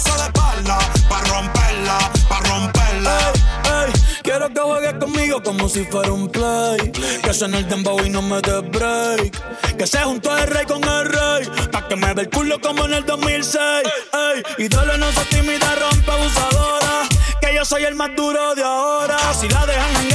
Póngase 0.00 0.22
de 0.22 0.26
espalda. 0.28 0.78
Pa' 1.08 1.20
romperla, 1.22 1.98
pa' 2.28 2.40
romperla. 2.40 3.18
Ey, 3.64 3.92
quiero 4.22 4.48
que 4.48 4.60
juegues 4.60 4.94
conmigo 4.94 5.42
como 5.42 5.68
si 5.68 5.84
fuera 5.84 6.12
un 6.12 6.28
play. 6.28 6.90
Que 7.22 7.34
suene 7.34 7.58
el 7.58 7.68
dembow 7.68 8.02
y 8.04 8.10
no 8.10 8.22
me 8.22 8.40
dé 8.40 8.60
break. 8.60 9.76
Que 9.76 9.86
se 9.86 9.98
juntó 9.98 10.36
el 10.36 10.46
rey 10.46 10.64
con 10.64 10.82
el 10.82 11.06
rey. 11.06 11.50
Pa' 11.70 11.86
que 11.88 11.96
me 11.96 12.14
ve 12.14 12.22
el 12.22 12.30
culo 12.30 12.60
como 12.60 12.86
en 12.86 12.94
el 12.94 13.04
2006. 13.04 13.60
Ey, 13.60 14.42
y 14.64 14.68
dale 14.68 14.96
no 14.98 15.10
se 15.12 15.24
tímida, 15.26 15.74
rompe 15.74 16.10
abusadora. 16.10 17.02
Que 17.40 17.54
yo 17.54 17.64
soy 17.64 17.84
el 17.84 17.94
más 17.94 18.10
duro 18.16 18.54
de 18.54 18.62
ahora. 18.62 19.18
Si 19.38 19.48
la 19.48 19.66
dejan 19.66 19.92
janguea 19.94 20.09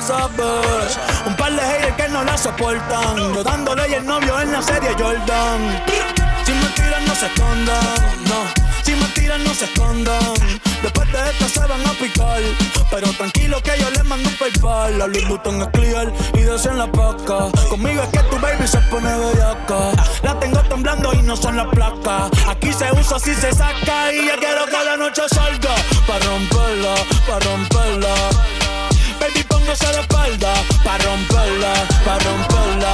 Un 0.00 1.36
par 1.36 1.52
de 1.52 1.60
haters 1.60 1.94
que 1.94 2.08
no 2.08 2.24
la 2.24 2.38
soportan. 2.38 3.34
Yo 3.34 3.44
dándole 3.44 3.86
y 3.86 3.94
el 3.94 4.06
novio 4.06 4.40
en 4.40 4.50
la 4.50 4.62
serie 4.62 4.94
Jordan. 4.98 5.84
Si 6.42 6.52
me 6.52 6.66
tiran, 6.68 7.04
no 7.06 7.14
se 7.14 7.26
escondan. 7.26 7.84
No. 8.24 8.82
Si 8.82 8.92
me 8.92 9.04
tiran, 9.08 9.44
no 9.44 9.52
se 9.52 9.66
escondan. 9.66 10.34
Después 10.82 11.12
de 11.12 11.18
esto 11.30 11.48
se 11.50 11.66
van 11.66 11.86
a 11.86 11.92
picar. 11.92 12.40
Pero 12.90 13.12
tranquilo 13.12 13.62
que 13.62 13.78
yo 13.78 13.90
les 13.90 14.04
mando 14.06 14.26
un 14.26 14.36
PayPal. 14.36 14.98
La 14.98 15.06
Louis 15.06 15.28
Vuitton 15.28 15.60
es 15.60 15.68
clear 15.68 16.10
y 16.32 16.38
en 16.38 16.78
la 16.78 16.90
paca. 16.90 17.50
Conmigo 17.68 18.02
es 18.02 18.08
que 18.08 18.24
tu 18.30 18.38
baby 18.40 18.66
se 18.66 18.78
pone 18.90 19.14
bellaca. 19.18 19.92
La 20.22 20.40
tengo 20.40 20.60
temblando 20.62 21.12
y 21.12 21.22
no 21.22 21.36
son 21.36 21.58
las 21.58 21.66
placas. 21.66 22.30
Aquí 22.48 22.72
se 22.72 22.90
usa 22.98 23.18
si 23.18 23.34
se 23.34 23.52
saca. 23.52 24.10
Y 24.14 24.26
yo 24.28 24.36
quiero 24.38 24.64
que 24.64 24.82
la 24.82 24.96
noche 24.96 25.22
salga. 25.28 25.74
Pa' 26.06 26.18
romperla, 26.20 26.94
pa' 27.26 27.38
romperla. 27.40 28.59
Baby, 29.20 29.42
póngase 29.48 29.86
de 29.92 30.00
espalda. 30.00 30.52
Pa' 30.84 30.98
romperla, 30.98 31.72
pa' 32.04 32.18
romperla. 32.18 32.92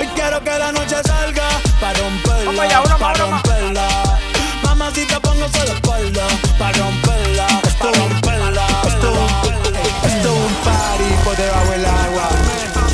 Y 0.00 0.06
quiero 0.14 0.42
que 0.42 0.58
la 0.58 0.72
noche 0.72 0.96
salga. 1.04 1.48
Pa' 1.80 1.92
romperla, 1.92 2.82
pa' 2.98 3.14
romperla. 3.14 3.86
Mamacita, 4.62 5.20
póngase 5.20 5.60
de 5.66 5.72
espalda. 5.72 6.24
Pa' 6.58 6.72
romperla, 6.72 7.46
pa' 7.78 7.92
romperla. 7.92 8.66
Esto 8.86 9.08
es 10.06 10.26
un 10.26 10.54
party 10.64 11.10
por 11.24 11.36
debajo 11.36 11.70
del 11.72 11.86
agua. 11.86 12.28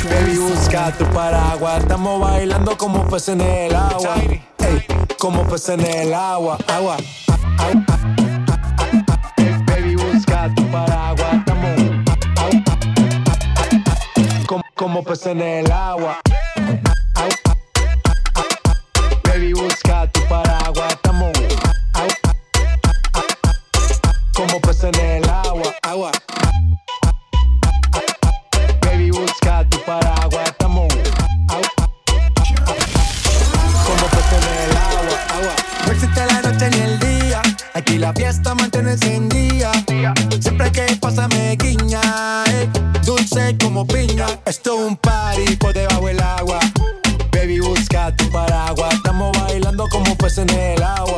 Baby, 0.09 0.37
busca 0.37 0.91
tu 0.97 1.05
paraguas. 1.05 1.79
Estamos 1.81 2.19
bailando 2.21 2.77
como 2.77 3.07
peces 3.07 3.29
en 3.29 3.41
el 3.41 3.75
agua. 3.75 4.15
Ey, 4.59 4.85
como 5.17 5.43
peces 5.43 5.69
en 5.69 5.85
el 5.85 6.13
agua. 6.13 6.57
Agua. 6.67 6.97
Ah, 7.29 7.37
ah, 7.59 7.73
ah, 8.49 8.57
ah, 8.79 9.63
Baby, 9.65 9.95
busca 9.95 10.49
tu 10.55 10.63
paraguas. 10.71 11.22
Como, 14.83 15.01
peces 15.01 15.27
en 15.27 15.41
el 15.41 15.71
agua. 15.71 16.19
Baby, 19.23 19.53
busca 19.53 20.11
tu 20.11 20.19
paraguas. 20.27 20.93
Estamos 20.93 21.31
como 24.35 24.59
peces 24.59 24.91
en 24.93 24.99
el 24.99 25.29
agua. 25.29 25.73
Agua. 25.83 26.11
Baby, 28.81 29.11
busca 29.11 29.63
tu 29.69 29.79
paraguas. 29.85 30.49
Estamos 30.49 30.93
como 33.87 34.05
peces 34.11 34.33
en 34.33 34.69
el 34.69 34.77
agua. 34.77 35.17
agua. 35.29 35.55
No 35.85 35.91
existe 35.93 36.25
la 36.25 36.41
noche 36.41 36.69
ni 36.71 36.77
el. 36.81 36.92
Aquí 37.73 37.97
la 37.97 38.13
fiesta 38.13 38.53
mantiene 38.55 38.91
encendida. 38.91 39.71
Siempre 40.39 40.71
que 40.71 40.95
pasa 40.97 41.27
me 41.29 41.55
guiña. 41.55 42.01
eh. 42.49 42.69
Dulce 43.05 43.57
como 43.59 43.85
piña. 43.85 44.27
Esto 44.45 44.75
es 44.75 44.87
un 44.87 44.97
party 44.97 45.55
por 45.57 45.73
debajo 45.73 46.07
del 46.07 46.21
agua. 46.21 46.59
Baby, 47.31 47.59
busca 47.59 48.15
tu 48.15 48.29
paraguas. 48.31 48.93
Estamos 48.93 49.31
bailando 49.39 49.87
como 49.89 50.15
peces 50.15 50.39
en 50.39 50.49
el 50.51 50.83
agua. 50.83 51.17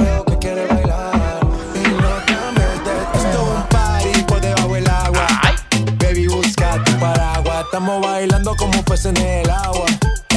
Estamos 7.73 8.01
bailando 8.01 8.53
como 8.57 8.83
peces 8.83 9.05
en 9.05 9.15
el 9.15 9.49
agua. 9.49 9.85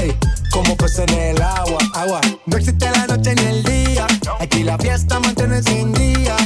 Ey, 0.01 0.17
como 0.53 0.77
peces 0.77 1.01
en 1.01 1.15
el 1.15 1.43
agua. 1.43 1.79
Agua. 1.93 2.21
No 2.47 2.57
existe 2.57 2.89
la 2.89 3.09
noche 3.09 3.35
ni 3.35 3.43
el 3.43 3.65
día. 3.65 4.07
Aquí 4.39 4.63
la 4.63 4.79
fiesta 4.79 5.19
mantiene 5.19 5.61
sin 5.65 5.93
día. 5.95 6.37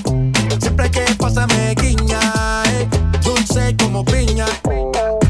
Siempre 0.58 0.90
que 0.90 1.02
pasa 1.18 1.46
me 1.48 1.74
guiña. 1.74 2.18
ey, 2.64 2.88
Dulce 3.22 3.76
como 3.76 4.02
piña. 4.02 4.46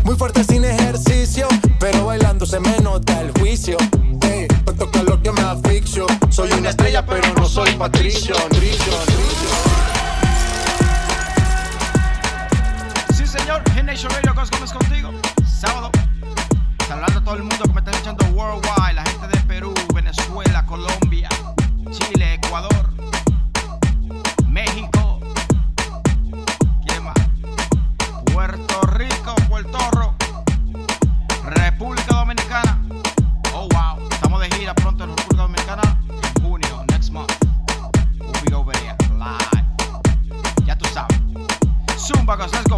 Muy 0.05 0.14
fuerte 0.14 0.44
sin 0.44 0.64
ejercicio. 0.64 1.49
Pero 1.81 2.07
bailando 2.07 2.47
se 2.47 2.61
me 2.61 2.79
nota 2.79 3.21
el 3.21 3.33
juicio. 3.33 3.79
Ey, 4.23 4.47
tanto 4.64 4.88
calor 4.92 5.21
que 5.23 5.33
me 5.33 5.40
asfixio. 5.40 6.07
Soy 6.31 6.53
una 6.53 6.71
estrella, 6.71 7.05
pero 7.05 7.35
no 7.35 7.49
soy 7.49 7.73
Patricio. 7.73 8.37
Sí, 13.12 13.27
señor. 13.27 13.61
Hit 13.75 13.83
Nation 13.83 14.12
Radio, 14.12 14.29
Zumba, 42.38 42.62
cos, 42.68 42.78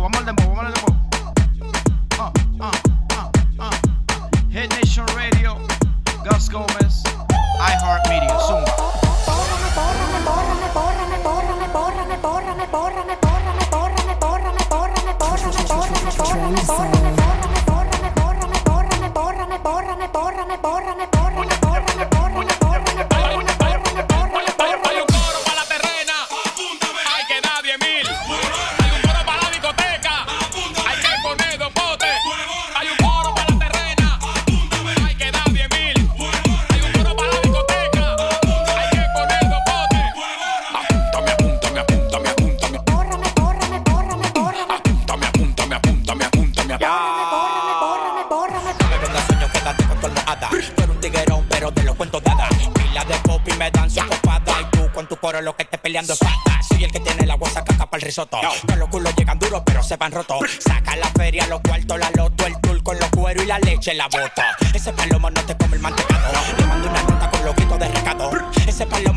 risotto. 58.10 58.40
Que 58.66 58.74
los 58.74 58.88
culos 58.88 59.14
llegan 59.14 59.38
duros, 59.38 59.62
pero 59.64 59.82
se 59.84 59.96
van 59.96 60.10
rotos. 60.10 60.38
Saca 60.58 60.96
la 60.96 61.06
feria, 61.10 61.46
los 61.46 61.60
cuartos, 61.60 61.96
la 61.98 62.10
loto, 62.16 62.44
el 62.44 62.60
tour 62.60 62.82
con 62.82 62.98
los 62.98 63.08
cueros 63.10 63.44
y 63.44 63.46
la 63.46 63.58
leche, 63.60 63.94
la 63.94 64.08
bota. 64.08 64.56
Ese 64.74 64.92
palomo 64.92 65.30
no 65.30 65.40
te 65.44 65.56
come 65.56 65.76
el 65.76 65.82
mantecado. 65.82 66.32
Le 66.58 66.66
mando 66.66 66.88
una 66.88 67.02
nota 67.02 67.30
con 67.30 67.44
los 67.44 67.54
gritos 67.54 67.78
de 67.78 67.88
recado. 67.88 68.30
Ese 68.66 68.84
palomo 68.86 69.09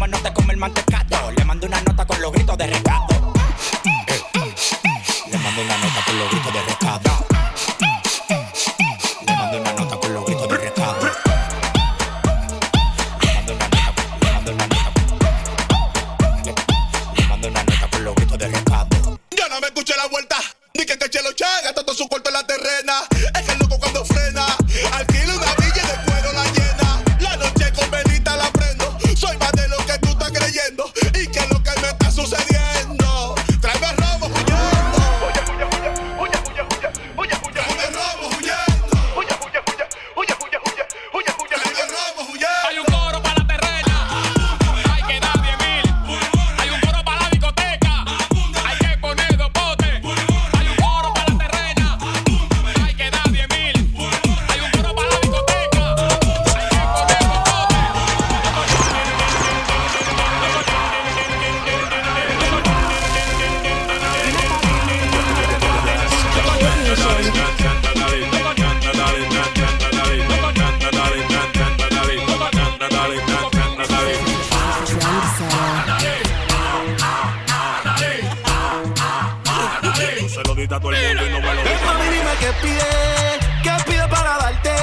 a 80.73 80.79
todo 80.79 80.91
el 80.91 81.07
mundo 81.07 81.25
y 81.25 81.29
no 81.29 81.39
me 81.41 81.53
lo 81.53 81.63
Ven, 81.63 81.73
diste. 81.73 81.85
mami, 81.85 82.05
dime 82.09 82.31
qué 82.39 82.53
pide, 82.61 83.61
qué 83.63 83.83
pide 83.85 84.07
para 84.07 84.37
darte. 84.37 84.73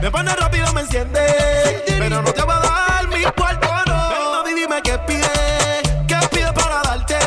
Me 0.00 0.10
pone 0.10 0.36
rápido, 0.36 0.72
me 0.72 0.80
enciende, 0.82 1.84
pero 1.98 2.22
no 2.22 2.32
te 2.32 2.42
va 2.42 2.56
a 2.58 2.60
dar 2.60 3.08
mi 3.08 3.24
cuarto, 3.24 3.68
no. 3.86 4.08
Ven, 4.10 4.30
mami, 4.30 4.54
dime 4.54 4.82
qué 4.82 4.98
pide, 4.98 5.82
qué 6.06 6.28
pide 6.30 6.52
para 6.52 6.80
darte. 6.82 7.18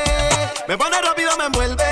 Me 0.68 0.78
pone 0.78 1.02
rápido, 1.02 1.36
me 1.38 1.46
envuelve, 1.46 1.84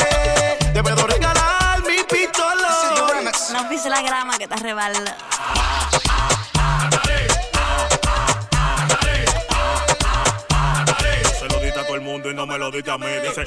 te 0.73 0.81
puedo 0.81 1.07
regalar 1.07 1.81
mi 1.81 2.03
pistola. 2.03 3.33
No 3.51 3.69
pise 3.69 3.89
la 3.89 4.01
grama 4.01 4.37
que 4.37 4.47
te 4.47 4.55
resbala. 4.55 5.17
Se 11.39 11.47
lo 11.49 11.59
diste 11.59 11.79
a 11.79 11.85
todo 11.85 11.95
el 11.95 12.01
mundo 12.01 12.31
y 12.31 12.33
no 12.33 12.45
me 12.45 12.57
lo 12.57 12.71
diste 12.71 12.91
a 12.91 12.97
mí. 12.97 13.07
Dice. 13.23 13.43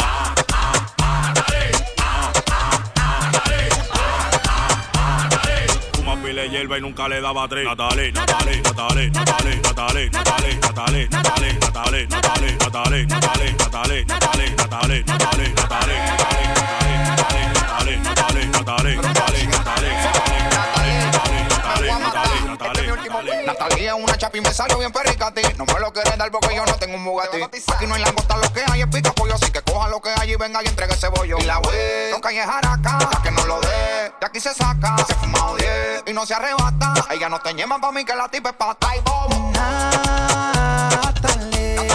Pile 6.31 6.49
hierba 6.49 6.79
y 6.79 6.81
nunca 6.81 7.09
le 7.09 7.21
daba 7.21 7.49
tres. 7.49 7.65
Natalie, 7.65 8.13
Natalie, 8.13 8.63
Natalie, 8.63 9.11
Natalie, 9.11 9.61
Natalie, 9.61 10.11
Natalie, 10.11 10.59
Natalie, 10.61 11.09
Natalie, 11.09 11.09
Natalie, 11.11 11.59
Natalie, 11.59 12.07
Natalie, 12.07 12.57
Natalie, 12.57 13.07
Natalie, 13.07 13.57
Natalie, 13.67 14.05
Natalie, 14.07 14.55
Natalie, 14.57 15.05
Natalie, 15.05 15.55
Natalie, 15.57 16.90
Natalia 23.47 23.95
es 23.95 24.03
una 24.03 24.17
chapa 24.17 24.37
y 24.37 24.41
me 24.41 24.53
salió 24.53 24.79
bien 24.79 24.93
perricati. 24.93 25.43
No 25.57 25.65
me 25.65 25.81
lo 25.81 25.93
quieren 25.93 26.19
dar 26.19 26.31
porque 26.31 26.55
yo 26.55 26.65
no 26.65 26.75
tengo 26.75 26.97
un 26.97 27.05
Bugatti. 27.05 27.43
Aquí 27.43 27.87
no 27.87 27.95
hay 27.95 28.03
langosta, 28.03 28.37
lo 28.37 28.53
que 28.53 28.63
hay 28.71 28.83
es 28.83 28.87
pica 28.89 29.13
pollo. 29.13 29.35
Así 29.35 29.51
que 29.51 29.63
coja 29.63 29.89
lo 29.89 30.01
que 30.01 30.11
hay 30.17 30.33
y 30.33 30.37
venga 30.37 30.63
y 30.63 30.67
entregue 30.67 30.95
ese 30.95 31.09
bollo. 31.09 31.39
Y 31.39 31.45
la 31.45 31.59
wey, 31.59 32.13
hay 32.23 32.39
es 32.39 32.47
jaraca, 32.47 32.99
que 33.23 33.31
no 33.31 33.45
lo 33.47 33.61
dé. 33.61 34.13
De 34.21 34.27
aquí 34.27 34.41
se 34.41 34.55
saca, 34.55 34.97
se 35.07 35.15
fuma 35.15 35.55
10 35.57 36.05
y 36.07 36.13
no 36.13 36.25
se 36.27 36.35
arrebata. 36.35 36.95
Ella 37.11 37.29
no 37.29 37.41
te 37.41 37.55
llama 37.55 37.81
pa' 37.81 37.93
mí 37.93 38.05
que 38.05 38.15
la 38.15 38.29
tipa 38.29 38.51
es 38.51 38.57
pata 38.57 38.97
y 38.97 39.01
bobo. 39.01 39.53
Tú 41.77 41.91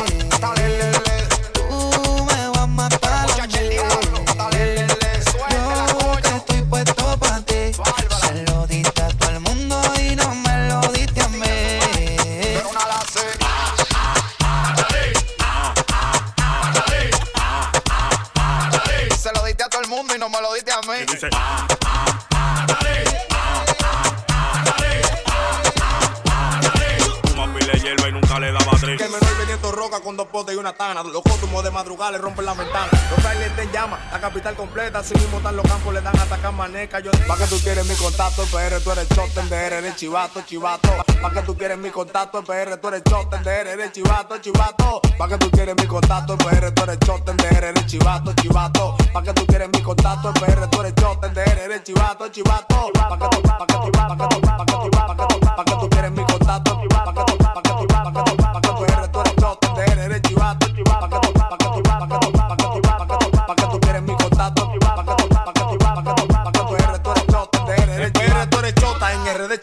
it. 21.02 21.75
Con 30.06 30.16
dos 30.16 30.28
potes 30.28 30.56
y 30.56 30.58
una 30.58 30.72
tana. 30.72 31.02
Los 31.02 31.24
cótumos 31.24 31.64
de 31.64 31.72
madrugada 31.72 32.12
le 32.12 32.18
rompen 32.20 32.46
la 32.46 32.54
ventana. 32.54 32.88
Los 33.10 33.20
trailers 33.24 33.50
están 33.50 33.66
en 33.66 33.72
llama, 33.72 34.00
la 34.12 34.22
capital 34.22 34.56
completa. 34.56 35.00
Así 35.00 35.16
mismo 35.16 35.38
están 35.38 35.56
los 35.56 35.66
campos, 35.66 35.94
le 35.96 36.02
dan 36.02 36.18
atacar 36.18 36.54
maneca. 36.54 37.00
Yo, 37.00 37.10
pa' 37.28 37.36
que 37.36 37.46
tú 37.48 37.58
quieres 37.64 37.86
mi 37.88 37.96
contacto, 37.96 38.44
PR, 38.44 38.80
tú 38.84 38.92
eres 38.92 39.10
choten 39.10 39.50
de 39.50 39.56
R, 39.56 39.78
eres 39.80 39.96
chivato, 39.96 40.42
chivato. 40.46 40.90
Pa' 41.22 41.32
que 41.32 41.42
tú 41.42 41.58
quieres 41.58 41.78
mi 41.80 41.90
contacto, 41.90 42.44
PR, 42.44 42.78
tú 42.78 42.88
eres 42.90 43.04
choten 43.04 43.42
de 43.42 43.52
R, 43.62 43.72
eres 43.72 43.92
chivato, 43.94 44.38
chivato. 44.38 45.02
Pa' 45.18 45.28
que 45.28 45.38
tú 45.40 45.50
quieres 45.50 45.76
mi 45.76 45.88
contacto, 45.88 46.38
PR, 46.38 46.72
tú 46.72 46.84
eres 46.84 47.00
choten 47.00 47.38
de 47.38 47.48
R, 47.48 47.70
eres 47.70 47.86
chivato, 47.88 48.34
chivato. 48.34 48.98
Pa' 49.12 49.24
que 49.24 49.34
tú 49.34 49.46
quieres 49.48 49.70
mi 49.74 49.82
contacto, 49.82 50.34
PR, 50.34 50.68
tú 50.70 50.82
eres 50.82 50.96
choten 50.96 51.34
de 51.34 51.42
R, 51.42 51.64
eres 51.64 51.84
chivato, 51.84 52.28
chivato. 52.30 52.92
Pa' 52.94 53.18
que 53.18 53.36
tú, 53.36 53.42
pa' 53.42 53.66
que 53.66 53.74
tú, 53.74 53.92
pa' 53.92 54.18
que 54.18 54.36
tú, 54.36 54.42
pa' 54.42 54.66
que 54.66 54.74
tú, 54.76 54.92
pa' 54.92 55.16
que 55.16 55.34
tú, 55.34 55.40
pa' 55.40 55.66
que 55.66 55.76
tú 55.80 55.90
quieres 55.90 56.12
mi 56.12 56.25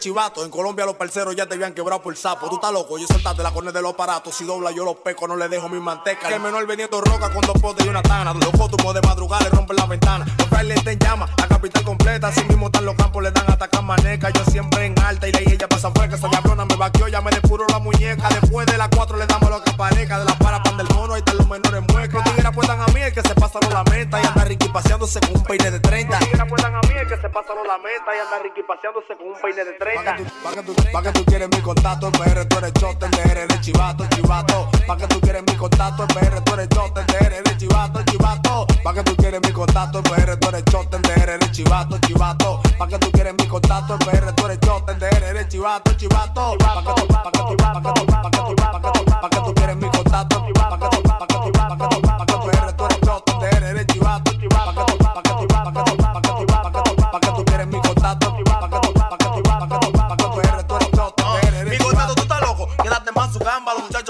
chivato. 0.03 0.43
En 0.43 0.51
Colombia 0.51 0.85
los 0.85 0.95
parceros 0.95 1.33
ya 1.33 1.47
te 1.47 1.55
habían 1.55 1.73
quebrado 1.73 2.01
por 2.01 2.15
sapo. 2.17 2.49
Tú 2.49 2.55
estás 2.55 2.73
loco, 2.73 2.97
yo 2.97 3.07
soltaste 3.07 3.41
la 3.41 3.51
cornea 3.51 3.71
de 3.71 3.81
los 3.81 3.93
aparatos. 3.93 4.35
Si 4.35 4.43
dobla 4.43 4.69
yo 4.71 4.83
los 4.83 4.97
peco, 4.97 5.29
no 5.29 5.37
le 5.37 5.47
dejo 5.47 5.69
mi 5.69 5.79
manteca. 5.79 6.27
Que 6.27 6.35
el 6.35 6.41
menor 6.41 6.67
veniendo 6.67 6.99
roca 6.99 7.31
con 7.31 7.39
dos 7.41 7.57
potes 7.61 7.85
y 7.85 7.89
una 7.89 8.01
tana. 8.01 8.33
Los 8.33 8.51
cótumos 8.51 8.93
de 8.93 9.01
madrugada 9.01 9.45
le 9.45 9.49
rompen 9.51 9.77
la 9.77 9.85
ventana. 9.85 10.25
Los 10.37 10.49
trailers 10.49 10.79
están 10.79 10.93
en 10.93 10.99
llama, 10.99 11.29
la 11.37 11.47
capital 11.47 11.83
completa. 11.83 12.27
Así 12.27 12.43
mismo 12.43 12.65
están 12.65 12.83
los 12.83 12.95
campos, 12.95 13.23
le 13.23 13.31
dan 13.31 13.49
atacar 13.49 13.81
maneca. 13.81 14.29
Yo 14.31 14.43
siempre 14.43 14.85
en 14.87 14.99
alta 14.99 15.29
y 15.29 15.31
la 15.31 15.39
ella 15.39 15.69
pasa 15.69 15.89
fresca. 15.91 16.17
Esa 16.17 16.27
diablona 16.27 16.65
me 16.65 16.75
vaqueó, 16.75 17.07
ya 17.07 17.21
me 17.21 17.31
depuró 17.31 17.65
la 17.69 17.79
muñeca. 17.79 18.27
Después 18.27 18.67
de 18.67 18.77
las 18.77 18.89
cuatro 18.89 19.15
le 19.15 19.25
damos 19.25 19.49
lo 19.49 19.63
que 19.63 19.71
pareja. 19.71 20.19
De 20.19 20.25
la 20.25 20.37
para 20.37 20.61
pan 20.61 20.75
del 20.75 20.87
mono, 20.93 21.13
ahí 21.13 21.19
están 21.19 21.37
los 21.37 21.47
menores 21.47 21.81
muecos. 21.93 22.22
Tigres 22.43 22.57
apuestan 22.57 22.81
a 22.81 22.85
mí, 22.87 23.01
el 23.01 23.13
que 23.13 23.21
se 23.21 23.35
pasa 23.35 23.57
no 23.61 23.69
la 23.69 23.83
meta. 23.85 24.21
Y 24.21 24.25
anda 24.25 24.43
Ricky 24.43 24.67
paseándose 24.67 25.21
con 25.21 25.37
un 25.37 25.43
peine 25.45 25.71
de 25.71 25.79
30. 25.79 26.11
Los 26.11 26.19
tigres 26.19 26.41
apuestan 26.41 26.75
a 26.75 26.81
mí, 26.81 26.93
el 26.99 27.07
que 27.07 27.15
se 27.15 27.29
pasa 27.29 27.55
no 27.55 27.63
la 27.63 27.77
meta. 27.77 28.11
Y 28.13 28.19
anda 28.19 28.39
Ricky 28.43 28.63
paseándose 28.63 29.15
con 29.15 29.27
un 29.27 29.41
peine 29.41 29.63
de 29.63 29.71
30. 29.79 30.03
Pa' 30.03 30.51
que 30.51 30.61
tú, 30.63 30.75
pa' 30.91 31.01
que 31.01 31.11
tú, 31.13 31.23
que 31.23 31.31
quieres 31.31 31.49
mi 31.49 31.61
contacto, 31.61 32.11
PR, 32.11 32.45
tú 32.45 32.57
eres 32.57 32.73
choten 32.73 33.11
de 33.11 33.21
R, 33.21 33.43
eres 33.43 33.61
chivato, 33.61 34.05
chivato. 34.09 34.69
Pa' 34.85 34.97
que 34.97 35.07
tú 35.07 35.21
quieres 35.21 35.41
mi 35.47 35.55
contacto, 35.55 36.05
PR, 36.07 36.41
tú 36.41 36.53
eres 36.55 36.67
choten 36.67 37.05
de 37.07 37.17
R, 37.17 37.37
eres 37.37 37.57
chivato, 37.57 38.03
chivato. 38.03 38.67
Pa' 38.83 38.93
que 38.93 39.03
tú 39.03 39.15
quieres 39.15 39.39
mi 39.41 39.53
contacto, 39.53 40.03
PR, 40.03 40.35
tú 40.35 40.49
eres 40.49 40.63
choten 40.65 41.01
de 41.01 41.13
R, 41.13 41.33
eres 41.35 41.51
chivato, 41.51 41.97
chivato. 41.99 42.61
Pa' 42.77 42.87
que 42.89 42.99
tú 42.99 43.11
quieres 43.13 43.33
mi 43.39 43.47
contacto, 43.47 43.97
PR, 43.99 44.33
tú 44.33 44.45
eres 44.47 44.59
choten 44.59 44.99
de 44.99 45.07
R, 45.07 45.27
eres 45.29 45.47
chivato, 45.47 45.93
chivato. 45.93 46.57
Pa' 46.57 46.83
que 46.83 47.01
tú, 47.01 47.07
pa' 47.07 47.23
que 47.23 47.39
tú, 47.39 47.55
pa' 47.55 47.73
que 47.73 48.01
tú, 48.01 48.05
pa' 48.05 48.31
que 48.31 48.37
tú, 48.37 48.55
pa' 48.55 48.81
que 48.81 48.99
tú, 48.99 49.05
pa' 49.05 49.29
que 49.29 49.39
tú 49.39 49.62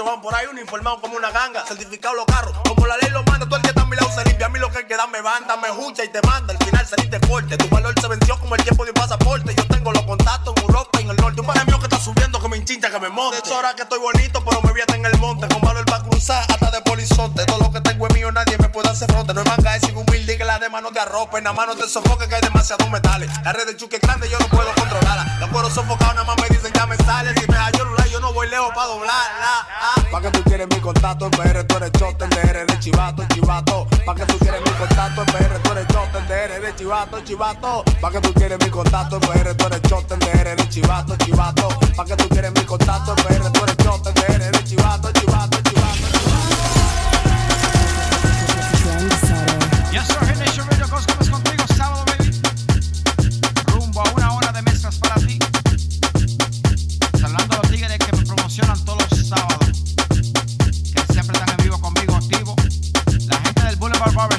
van 0.04 0.20
por 0.20 0.34
ahí 0.34 0.46
uniformados 0.46 1.00
como 1.00 1.16
una 1.16 1.30
ganga. 1.30 1.64
Certificado 1.66 2.14
los 2.14 2.26
carros, 2.26 2.56
como 2.68 2.86
la 2.86 2.96
ley 2.98 3.10
lo 3.10 3.22
manda. 3.24 3.48
Tú 3.48 3.56
el 3.56 3.62
que 3.62 3.68
está 3.68 3.82
a 3.82 3.86
mi 3.86 3.96
lado 3.96 4.10
se 4.14 4.24
limpia. 4.24 4.46
A 4.46 4.48
mí 4.50 4.58
lo 4.58 4.70
que 4.70 4.86
queda 4.86 5.06
me 5.06 5.20
banda, 5.20 5.56
me 5.56 5.68
escucha 5.68 6.04
y 6.04 6.08
te 6.08 6.20
manda. 6.22 6.52
Al 6.52 6.64
final 6.64 6.86
saliste 6.86 7.20
corte. 7.20 7.56
Tu 7.56 7.68
valor 7.68 7.94
se 8.00 8.08
venció 8.08 8.38
como 8.38 8.54
el 8.54 8.62
tiempo 8.62 8.84
de 8.84 8.90
un 8.90 8.94
pasaporte. 8.94 9.54
Yo 9.54 9.66
tengo 9.66 9.92
los 9.92 10.02
contactos 10.02 10.54
en 10.56 10.62
Europa 10.62 11.00
y 11.00 11.02
en 11.04 11.10
el 11.10 11.16
norte. 11.16 11.40
Un 11.40 11.46
padre 11.46 11.64
mío 11.64 11.78
que 11.78 11.84
está 11.84 11.98
subiendo 11.98 12.40
que 12.40 12.48
me 12.48 12.56
hinchincha 12.56 12.90
que 12.90 13.00
me 13.00 13.08
monte. 13.08 13.36
De 13.36 13.40
hecho, 13.40 13.54
ahora 13.54 13.74
que 13.74 13.82
estoy 13.82 13.98
bonito, 13.98 14.44
pero 14.44 14.62
me 14.62 14.72
vi 14.72 14.80
hasta 14.80 14.96
en 14.96 15.06
el 15.06 15.18
monte. 15.18 15.48
Con 15.48 15.62
valor 15.62 15.84
para 15.86 16.04
cruzar 16.04 16.44
hasta 16.48 16.70
de 16.70 16.80
polizonte. 16.82 17.44
Todo 17.46 17.58
lo 17.58 17.72
que 17.72 17.80
tengo 17.80 18.06
es 18.06 18.14
mío, 18.14 18.30
nadie 18.32 18.58
me 18.58 18.68
puede 18.68 18.90
hacer 18.90 19.10
fronte. 19.10 19.34
No 19.34 19.40
es 19.40 19.48
manga, 19.48 19.76
es 19.76 19.82
humilde 19.84 20.36
que 20.36 20.44
la 20.44 20.58
demás 20.58 20.82
no 20.82 20.90
te 20.90 21.00
arrope. 21.00 21.40
Nada 21.40 21.54
más 21.54 21.66
no 21.66 21.76
te 21.76 21.88
sofoque 21.88 22.28
que 22.28 22.34
hay 22.34 22.42
demasiados 22.42 22.88
metales. 22.90 23.30
La 23.44 23.52
red 23.52 23.66
de 23.66 23.76
chuque 23.76 23.96
es 23.96 24.02
grande, 24.02 24.28
yo 24.28 24.38
no 24.38 24.48
puedo 24.48 24.72
controlarla. 24.74 25.38
Los 25.40 25.50
cueros 25.50 25.72
sofocados, 25.72 26.14
nada 26.14 26.26
más 26.26 26.36
me 26.40 26.53
lejos. 28.54 28.72
Pa' 30.10 30.20
que 30.20 30.30
tú 30.30 30.42
quieres 30.44 30.68
mi 30.68 30.80
contacto 30.80 31.24
en 31.24 31.30
PR, 31.32 31.64
tú 31.64 31.76
eres 31.76 31.92
chote, 31.92 32.26
de 32.28 32.40
eres 32.50 32.78
chivato, 32.80 33.24
chivato. 33.32 33.86
Pa' 34.06 34.14
que 34.14 34.26
tú 34.26 34.38
quieres 34.38 34.60
mi 34.60 34.70
contacto 34.70 35.20
en 35.22 35.26
PR, 35.26 35.58
tú 35.62 35.72
eres 35.72 35.86
chote, 35.88 36.20
de 36.28 36.44
eres 36.44 36.76
chivato, 36.76 37.20
chivato. 37.24 37.84
Pa' 38.00 38.10
que 38.10 38.20
tú 38.20 38.32
quieres 38.34 38.58
mi 38.58 38.70
contacto 38.70 39.16
en 39.16 39.22
PR, 39.22 39.54
tú 39.54 39.66
eres 39.66 39.82
chote, 39.82 40.16
de 40.16 40.40
eres 40.40 40.68
chivato, 40.68 41.16
chivato. 41.16 41.68
Pa' 41.96 42.04
que 42.04 42.16
tú 42.16 42.28
quieres 42.28 42.52
mi 42.52 42.64
contacto 42.64 43.14
en 43.16 43.24
PR, 43.24 43.50
tú 43.50 43.64
eres 43.64 43.76
chote, 43.78 44.12
de 44.12 44.34
eres 44.34 44.64
chivato, 44.64 45.10
chivato. 45.12 45.23
Gente 64.10 64.33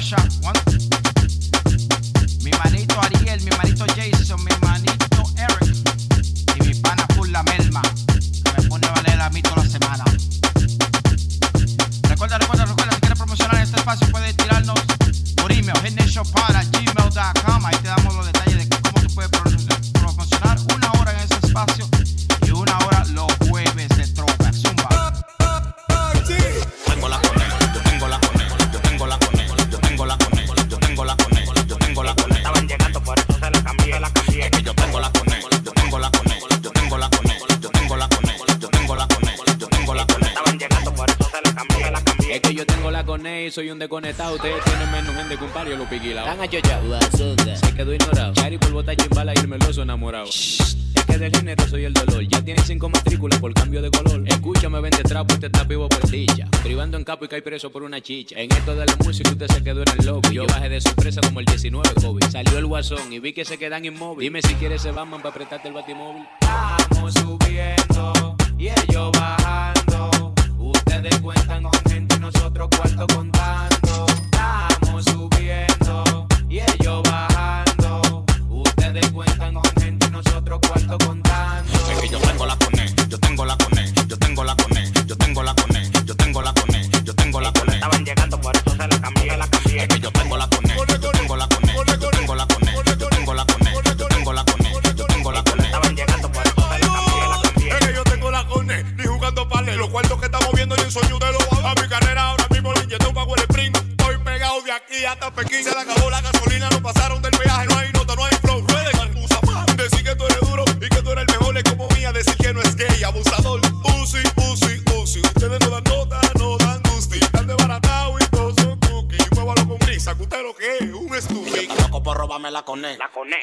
soy 43.56 43.70
un 43.70 43.78
desconectado. 43.78 44.34
Ustedes 44.34 44.62
tienen 44.64 44.92
menos 44.92 45.14
gente 45.14 45.34
que 45.38 45.42
un 45.42 45.50
pario 45.50 45.78
lo 45.78 45.88
piquilao. 45.88 46.26
Están 46.26 46.42
achochados. 46.42 47.58
Se 47.58 47.74
quedó 47.74 47.94
ignorado. 47.94 48.34
Chari 48.34 48.58
por 48.58 48.70
bota 48.70 48.94
chimbala 48.94 49.32
y 49.34 49.38
el 49.38 49.48
meloso 49.48 49.80
enamorado. 49.80 50.26
Es 50.26 50.76
que 51.06 51.16
del 51.16 51.34
género 51.34 51.66
soy 51.66 51.86
el 51.86 51.94
dolor. 51.94 52.22
Ya 52.28 52.42
tiene 52.42 52.62
cinco 52.62 52.90
matrículas 52.90 53.40
por 53.40 53.54
cambio 53.54 53.80
de 53.80 53.90
color. 53.90 54.22
Escúchame, 54.26 54.78
vende 54.82 55.02
trapo, 55.04 55.32
este 55.32 55.46
está 55.46 55.64
vivo 55.64 55.88
por 55.88 56.06
dicha. 56.10 56.46
Privando 56.62 56.98
en 56.98 57.04
capo 57.04 57.24
y 57.24 57.28
cae 57.28 57.40
preso 57.40 57.70
por 57.72 57.82
una 57.82 58.02
chicha. 58.02 58.38
En 58.38 58.52
esto 58.52 58.76
de 58.76 58.84
la 58.84 58.94
música 59.02 59.30
usted 59.30 59.46
se 59.46 59.64
quedó 59.64 59.80
en 59.80 60.00
el 60.00 60.04
lobby. 60.04 60.34
Yo 60.34 60.46
bajé 60.46 60.68
de 60.68 60.80
sorpresa 60.82 61.22
como 61.22 61.40
el 61.40 61.46
19 61.46 61.94
COVID. 61.94 62.24
Salió 62.24 62.58
el 62.58 62.66
guasón 62.66 63.10
y 63.10 63.20
vi 63.20 63.32
que 63.32 63.46
se 63.46 63.56
quedan 63.56 63.86
inmóviles. 63.86 64.26
Dime 64.26 64.42
si 64.42 64.54
quieres 64.56 64.82
ese 64.82 64.92
Batman 64.92 65.22
para 65.22 65.30
apretarte 65.30 65.68
el 65.68 65.72
batimóvil. 65.72 66.24
Estamos 66.42 67.14
subiendo 67.14 68.36
y 68.58 68.68
ellos 68.68 69.12
bajando. 69.12 69.75
Ustedes 71.06 71.22
cuentan 71.22 71.62
con 71.62 71.72
gente 71.88 72.18
nosotros 72.18 72.68
cuarto 72.76 73.06
contando. 73.14 74.06
Estamos 74.72 75.04
subiendo 75.04 76.26
y 76.48 76.58
ellos 76.58 77.00
bajando. 77.04 78.24
Ustedes 78.48 79.12
cuentan 79.12 79.54
con 79.54 79.62
gente 79.80 80.10
nosotros 80.10 80.58
cuarto 80.66 80.98
contando. 81.06 81.72
Es 81.92 82.00
que 82.00 82.08
yo 82.08 82.18
tengo 82.18 82.44
la 82.44 82.56
cone, 82.56 82.92
yo 83.08 83.20
tengo 83.20 83.44
la 83.44 83.56
cone, 83.56 83.92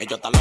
Ellos 0.03 0.17
están 0.17 0.32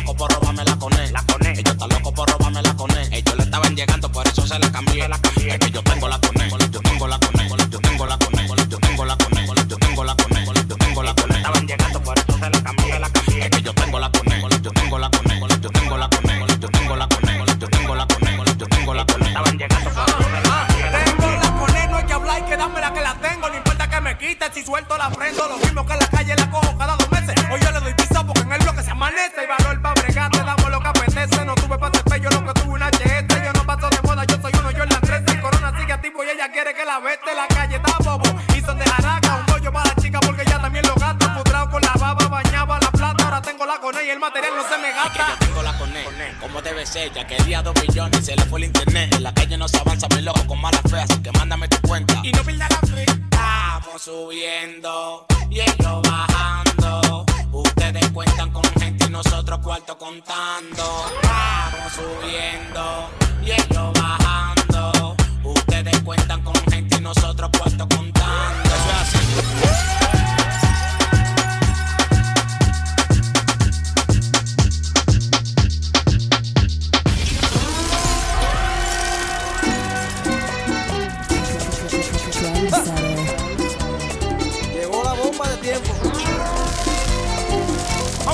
En 49.17 49.23
la 49.23 49.33
calle 49.35 49.57
no 49.57 49.69
se 49.69 49.79
avanza, 49.79 50.07
mi 50.15 50.23
loco 50.23 50.47
con 50.47 50.61
mala 50.61 50.81
fe, 50.89 51.01
así 51.01 51.21
que 51.23 51.31
mándame 51.33 51.69
tu 51.69 51.77
cuenta. 51.89 52.21
Y 52.23 52.33
no 52.33 52.43
pierda 52.43 52.69
la 52.69 52.89
fe. 52.89 53.05
Estamos 53.05 54.03
subiendo 54.03 55.27
y 55.51 55.61
ellos 55.61 56.03
bajando. 56.03 57.25
Ustedes 57.53 58.11
cuentan 58.11 58.51
con 58.51 58.65
gente 58.81 59.07
y 59.07 59.11
nosotros 59.11 59.59
cuarto 59.61 59.99
contando. 59.99 61.07
Estamos 61.23 61.93
subiendo 61.93 63.11
y 63.45 63.51
ellos 63.53 63.93
bajando. 63.95 65.17
Ustedes 65.45 66.01
cuentan 66.01 66.43
con 66.43 66.55
gente 66.71 66.97
y 66.97 67.01
nosotros 67.01 67.51
cuarto 67.57 67.89
contando. 67.89 68.69
Eso 68.69 68.91
es 68.91 69.15
así. 69.15 70.02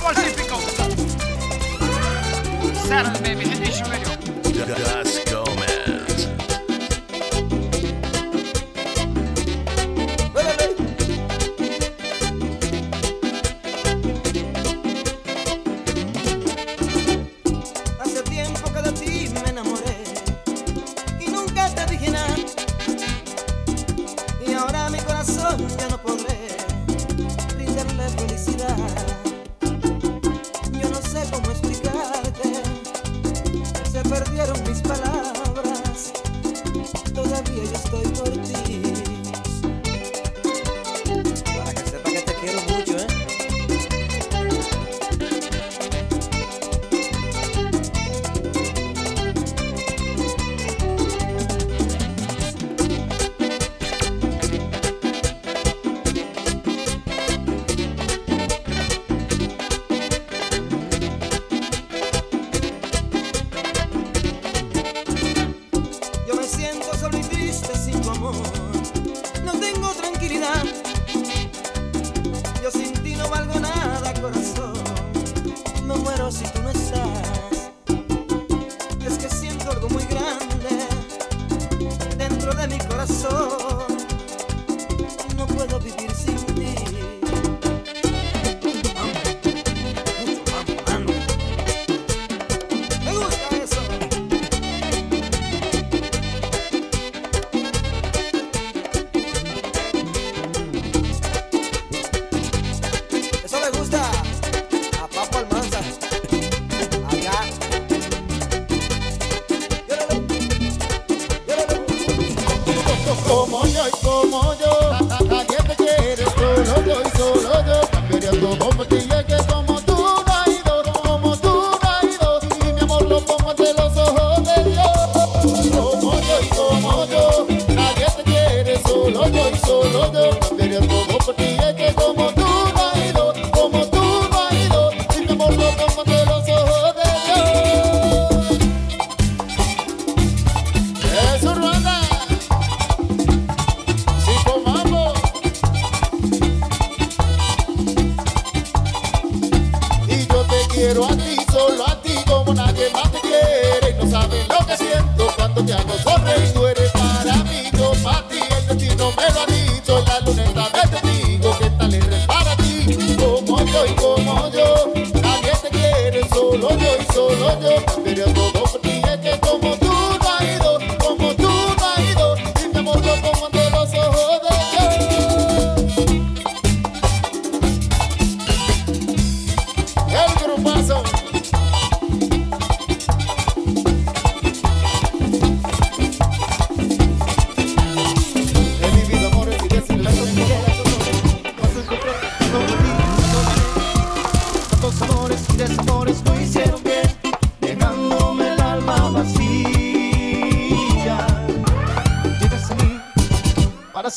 Vamos 0.08 0.24
al 0.24 0.34
típico. 0.34 0.58
Saturday, 2.88 3.34
baby, 3.34 3.44
Hit 3.44 3.60
Nation 3.60 3.90
Radio. 3.90 4.08
Gus 4.42 4.56
Gomez. 4.56 5.37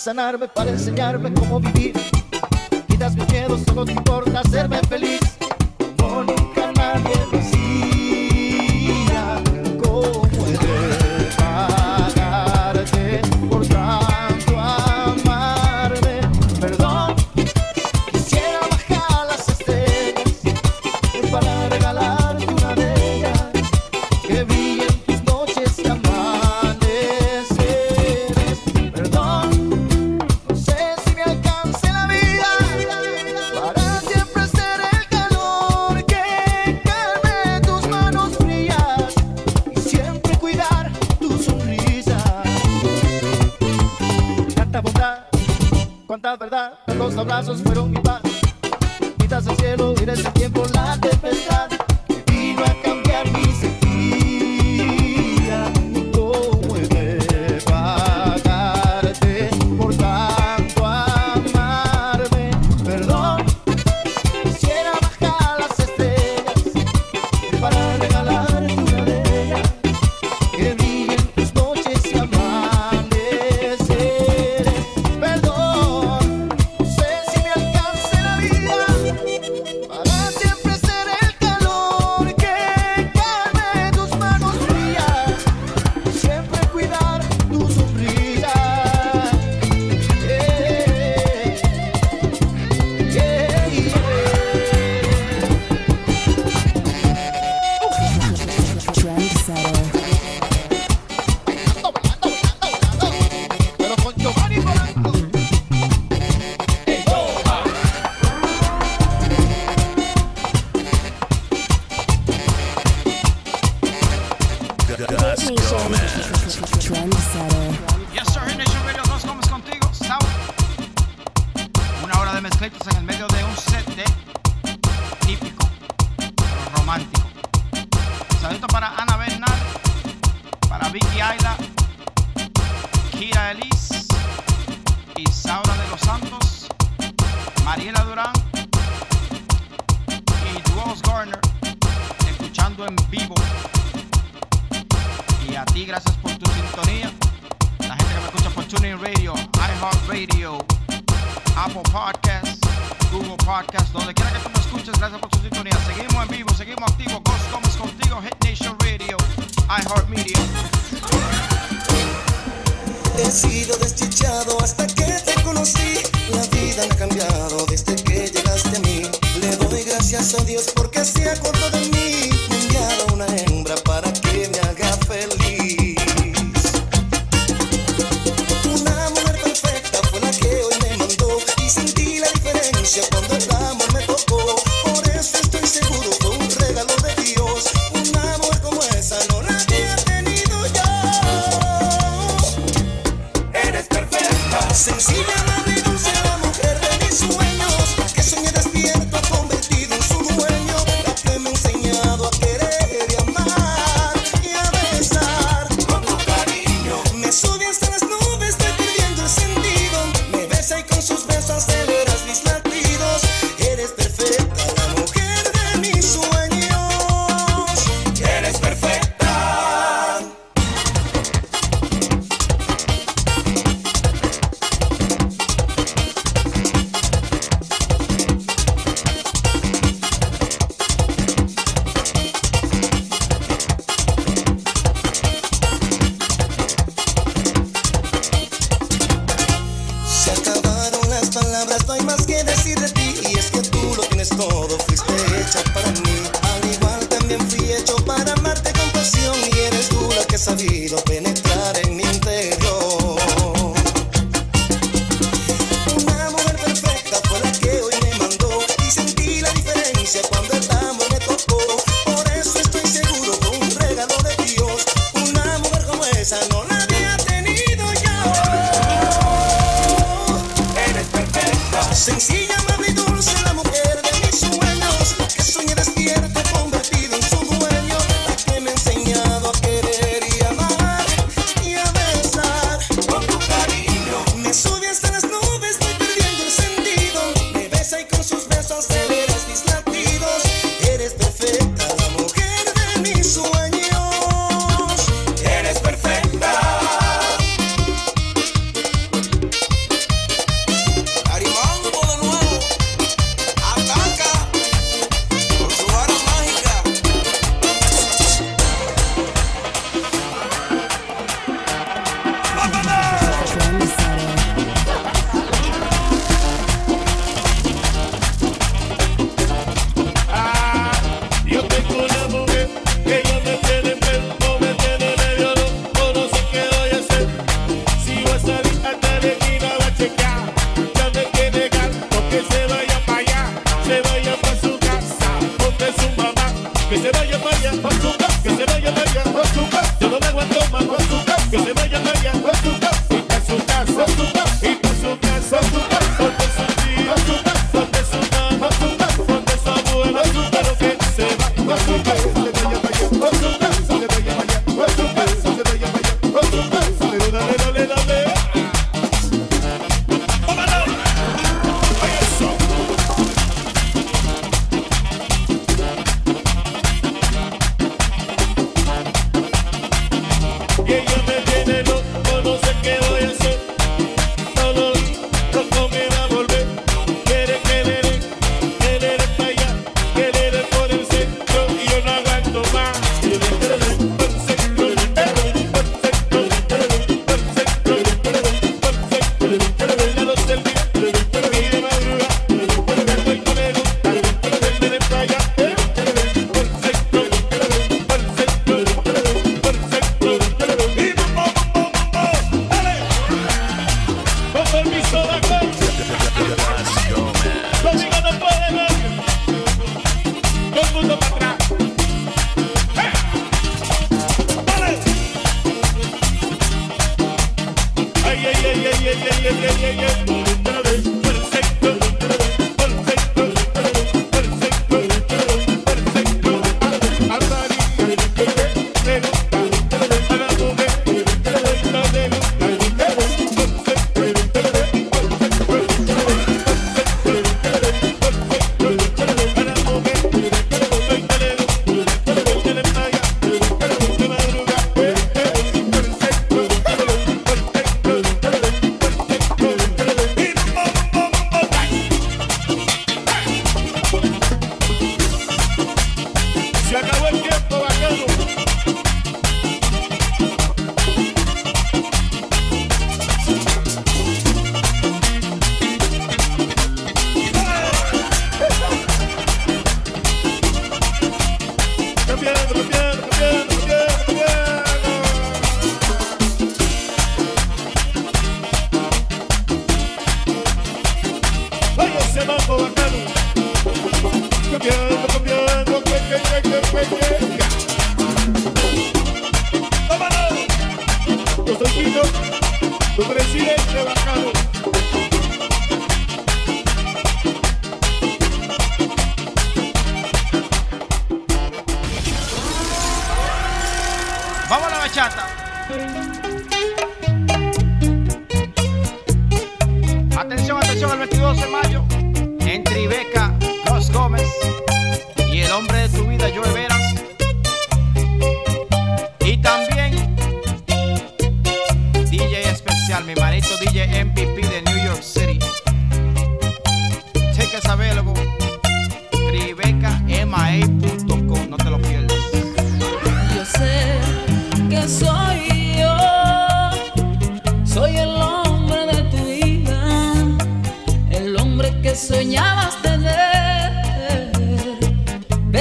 sanarme, 0.02 0.48
para 0.48 0.72
enseñarme 0.72 1.32
cómo 1.32 1.60
vivir. 1.60 1.94
Quitas 2.88 3.16
mis 3.16 3.30
miedos, 3.32 3.62
solo 3.68 3.86
te 3.86 3.92
importa 3.92 4.40
hacerme 4.40 4.81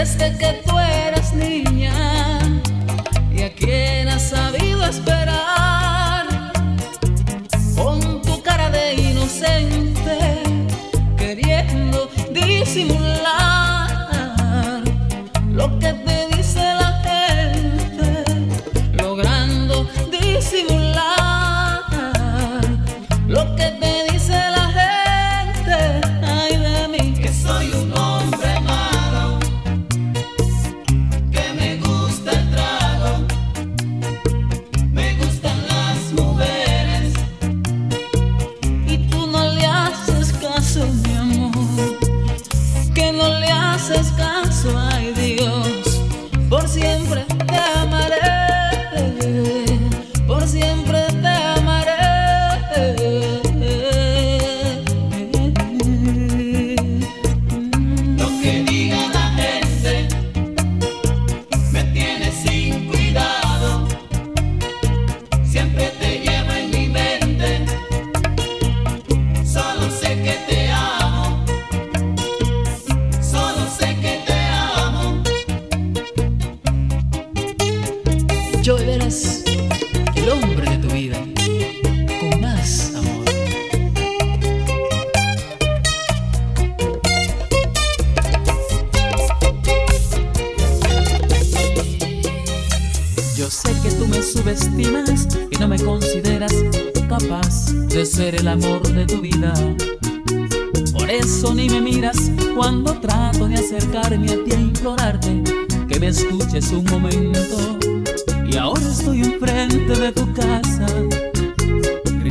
desde 0.01 0.35
que 0.39 0.63
tú 0.65 0.79
eras 0.79 1.35
niña 1.35 1.93
y 3.31 3.43
aquí. 3.43 4.00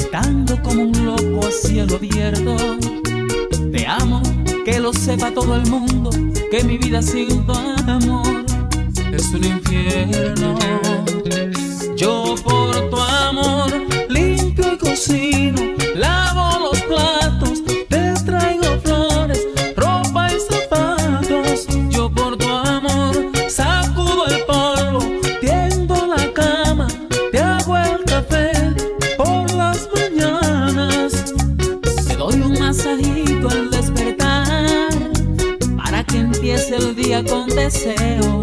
gritando 0.10 0.62
como 0.64 0.84
un 0.84 1.05
loco 1.05 1.47
a 1.47 1.51
cielo 1.51 1.95
abierto. 1.95 2.55
Te 3.72 3.86
amo, 3.86 4.22
que 4.66 4.80
lo 4.80 4.91
sepa 4.91 5.32
todo 5.32 5.55
el 5.55 5.66
mundo, 5.70 6.10
que 6.49 6.64
mi 6.64 6.78
vida 6.78 7.01
sin 7.01 7.45
tu 7.45 7.51
amor 7.51 8.45
es 9.12 9.32
un 9.34 9.43
infierno. 9.43 10.57
Yo 11.95 12.36
por 12.43 12.89
tu 12.89 12.97
amor 12.97 13.72
limpio 14.10 14.74
y 14.74 14.78
cocino 14.78 15.59
deseo. 37.70 38.38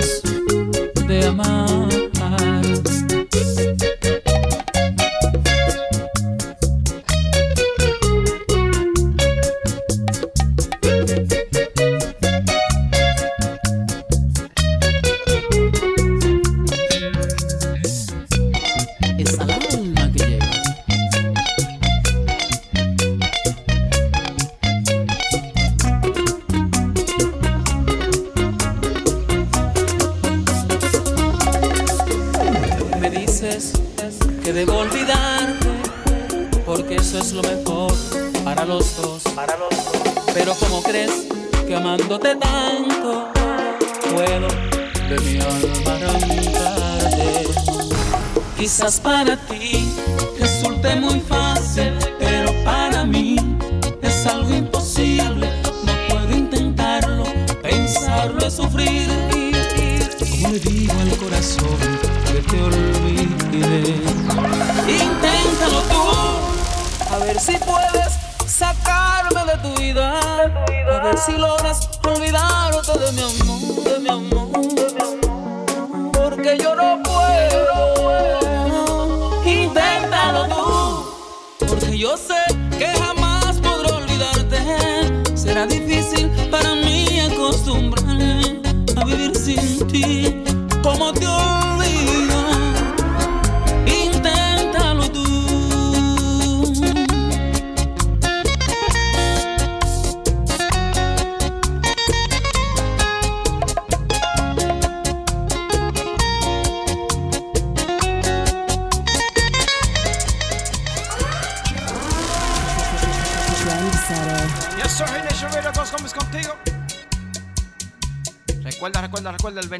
yo 81.99 82.16
sé 82.16 82.34
que 82.78 82.86
jamás 82.86 83.59
podré 83.61 83.90
olvidarte. 83.92 85.36
Será 85.36 85.66
difícil 85.66 86.30
para 86.51 86.74
mí 86.74 87.20
acostumbrarme 87.20 88.61
a 88.97 89.05
vivir 89.05 89.34
sin 89.34 89.86
ti. 89.86 90.45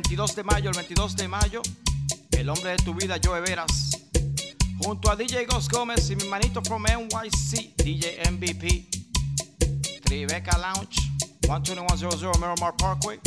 22 0.09 0.37
de 0.37 0.45
mayo, 0.45 0.71
el 0.71 0.77
22 0.77 1.17
de 1.17 1.27
mayo, 1.27 1.63
el 2.31 2.49
hombre 2.49 2.71
de 2.71 2.77
tu 2.77 2.95
vida, 2.95 3.19
Joe 3.21 3.41
Veras. 3.41 3.91
Junto 4.79 5.11
a 5.11 5.17
DJ 5.17 5.47
Ghost 5.47 5.69
Gómez 5.73 6.09
y 6.11 6.15
mi 6.15 6.29
manito 6.29 6.63
from 6.63 6.85
NYC, 6.85 7.75
DJ 7.77 8.31
MVP. 8.31 8.87
Tribeca 10.05 10.57
Lounge, 10.59 11.11
12100 11.41 12.39
Miramar 12.39 12.77
Parkway. 12.77 13.19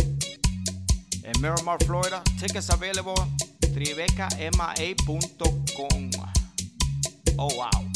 En 1.23 1.41
Miramar, 1.41 1.84
Florida. 1.84 2.23
Tickets 2.39 2.69
available 2.69 3.13
tribecama.com. 3.59 6.11
Oh 7.38 7.49
wow. 7.55 7.91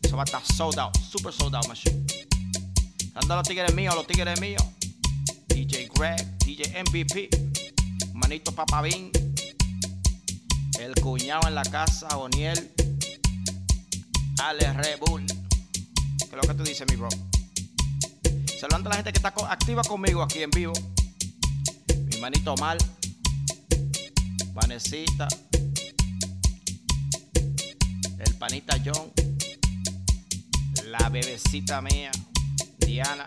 Eso 0.00 0.16
va 0.16 0.22
a 0.22 0.26
estar 0.26 0.44
sold 0.44 0.78
out, 0.78 0.96
super 0.96 1.32
sold 1.32 1.56
out, 1.56 1.66
machine. 1.66 2.06
Anda 3.16 3.34
los 3.34 3.48
tigres 3.48 3.74
míos, 3.74 3.96
los 3.96 4.06
tigres 4.06 4.40
míos. 4.40 4.62
DJ 5.48 5.88
Greg, 5.92 6.38
DJ 6.38 6.84
MVP, 6.84 7.28
Manito 8.14 8.52
Papabín, 8.52 9.10
el 10.78 10.94
cuñado 11.02 11.48
en 11.48 11.56
la 11.56 11.64
casa, 11.64 12.06
Oniel, 12.16 12.72
Ale 14.40 14.72
Rebull. 14.72 15.26
¿Qué 15.26 16.24
es 16.24 16.32
lo 16.32 16.42
que 16.42 16.54
tú 16.54 16.62
dices, 16.62 16.86
mi 16.88 16.94
bro? 16.94 17.08
Saludando 18.60 18.88
a 18.88 18.90
la 18.90 18.96
gente 18.96 19.12
que 19.12 19.18
está 19.18 19.34
activa 19.50 19.82
conmigo 19.82 20.22
aquí 20.22 20.44
en 20.44 20.50
vivo. 20.52 20.72
Mi 22.12 22.20
manito 22.20 22.54
Mal, 22.56 22.78
Vanesita, 24.52 25.26
el 28.20 28.34
panita 28.38 28.76
John, 28.84 29.10
la 30.84 31.08
bebecita 31.08 31.82
mía, 31.82 32.12
Diana. 32.78 33.24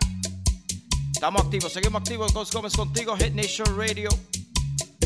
Estamos 1.12 1.42
activos, 1.42 1.74
seguimos 1.74 2.00
activos. 2.00 2.32
Ghost 2.32 2.54
Gómez 2.54 2.72
contigo, 2.72 3.14
Hit 3.18 3.34
Nation 3.34 3.76
Radio. 3.76 4.08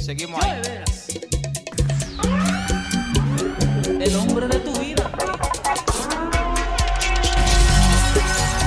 Seguimos 0.02 0.42
ahí. 0.42 0.60
el 4.00 4.16
hombre 4.16 4.48
de 4.48 4.58
tu 4.58 4.72
vida. 4.80 5.08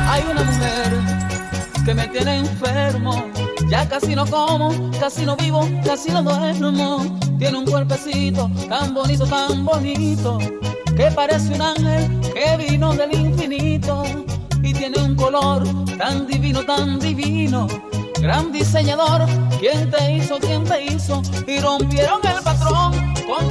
Hay 0.07 0.23
una 0.31 0.43
mujer 0.43 0.93
que 1.83 1.93
me 1.93 2.07
tiene 2.07 2.37
enfermo. 2.37 3.25
Ya 3.67 3.85
casi 3.89 4.15
no 4.15 4.25
como, 4.25 4.91
casi 4.97 5.25
no 5.25 5.35
vivo, 5.35 5.67
casi 5.83 6.09
no 6.09 6.23
duermo. 6.23 7.19
Tiene 7.37 7.57
un 7.57 7.65
cuerpecito 7.65 8.49
tan 8.69 8.93
bonito, 8.93 9.25
tan 9.25 9.65
bonito, 9.65 10.39
que 10.95 11.11
parece 11.11 11.53
un 11.53 11.61
ángel 11.61 12.21
que 12.33 12.65
vino 12.65 12.93
del 12.93 13.13
infinito. 13.13 14.03
Y 14.63 14.71
tiene 14.71 14.99
un 14.99 15.17
color 15.17 15.63
tan 15.97 16.27
divino, 16.27 16.63
tan 16.65 16.97
divino. 16.97 17.67
Gran 18.25 18.51
diseñador, 18.51 19.23
¿quién 19.59 19.91
te 19.91 20.13
hizo? 20.13 20.39
¿Quién 20.39 20.63
te 20.63 20.83
hizo? 20.83 21.21
Y 21.45 21.59
rompieron 21.59 22.19
el 22.25 22.41
patrón 22.43 22.91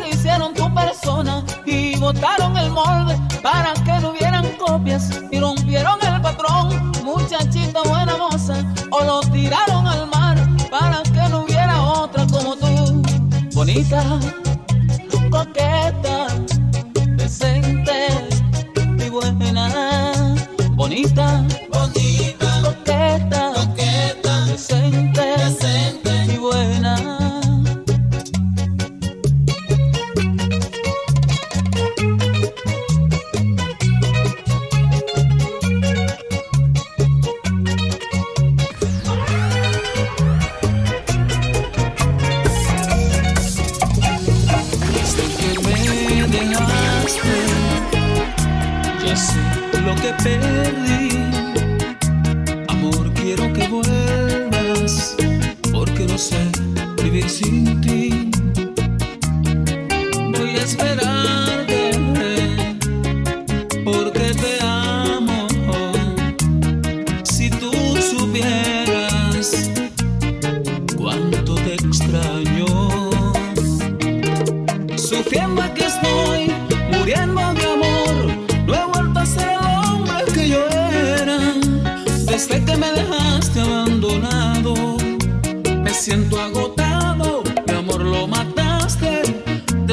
que 0.03 0.11
hicieron 0.11 0.53
tu 0.53 0.65
persona 0.75 1.45
y 1.65 1.97
botaron 2.01 2.57
el 2.57 2.73
molde 2.73 3.17
para 3.41 3.73
que 3.85 3.93
no 4.01 4.11
hubieran 4.11 4.45
copias 4.59 5.11
y 5.31 5.39
rompieron 5.39 5.97
el 6.03 6.21
patrón, 6.21 6.91
muchachita 7.05 7.83
buena 7.85 8.17
moza, 8.17 8.65
o 8.91 9.05
lo 9.05 9.21
tiraron 9.21 9.87
al 9.87 10.09
mar 10.09 10.37
para 10.73 11.05
que 11.05 11.29
no 11.31 11.45
hubiera 11.45 11.81
otra 11.81 12.27
como 12.27 12.57
tú, 12.57 13.01
bonita, 13.53 14.03
coqueta, 15.31 16.27
decente 17.15 18.09
y 18.99 19.09
buena, 19.09 20.35
bonita, 20.73 21.45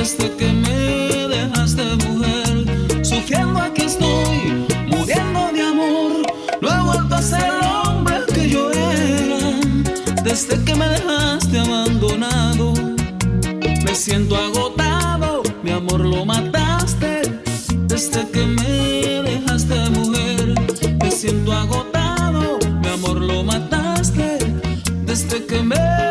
Desde 0.02 0.36
que 0.36 0.52
me 0.52 1.28
dejaste 1.28 1.84
mujer, 2.08 3.06
sufriendo 3.06 3.60
aquí 3.60 3.84
estoy, 3.84 4.66
muriendo 4.88 5.52
de 5.54 5.62
amor. 5.62 6.12
No 6.60 6.70
he 6.72 6.84
vuelto 6.86 7.14
a 7.14 7.22
ser 7.22 7.44
el 7.44 7.68
hombre 7.68 8.16
que 8.34 8.50
yo 8.50 8.72
era. 8.72 9.60
Desde 10.24 10.60
que 10.64 10.74
me 10.74 10.88
dejaste 10.88 11.60
abandonado. 11.60 12.74
Me 13.86 13.94
siento 13.94 14.36
agotado, 14.38 15.44
mi 15.62 15.70
amor 15.70 16.00
lo 16.00 16.26
mataste. 16.26 17.22
Desde 17.86 18.28
que 18.32 18.44
me 18.44 19.22
dejaste 19.22 19.76
mujer, 19.92 20.56
me 21.00 21.12
siento 21.12 21.54
agotado, 21.54 22.58
mi 22.82 22.88
amor 22.88 23.22
lo 23.22 23.44
mataste. 23.44 24.40
Desde 25.06 25.46
que 25.46 25.62
me 25.62 26.11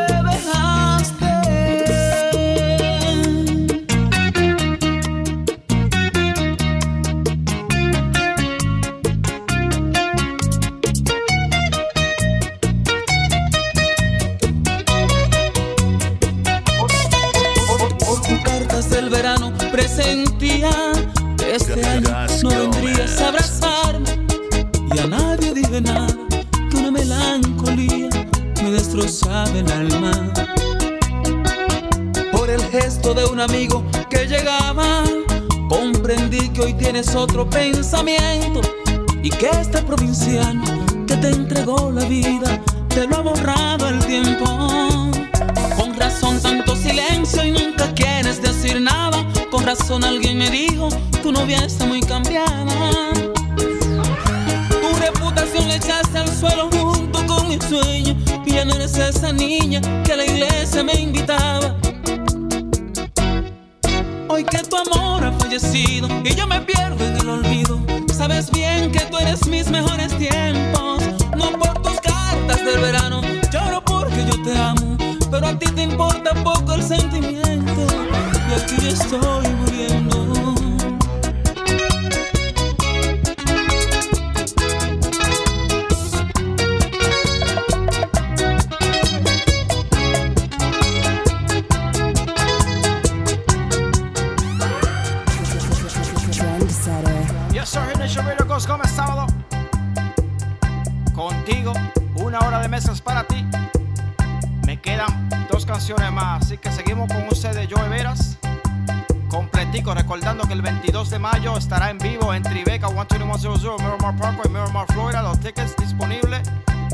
de 111.11 111.19
mayo 111.19 111.57
estará 111.57 111.91
en 111.91 111.99
vivo 111.99 112.33
en 112.33 112.43
Tribeca 112.43 112.87
12100 112.87 113.77
Miramar 113.79 114.17
Parkway, 114.17 114.49
Miramar, 114.49 114.87
Florida. 114.93 115.23
Los 115.23 115.41
tickets 115.41 115.75
disponibles 115.77 116.43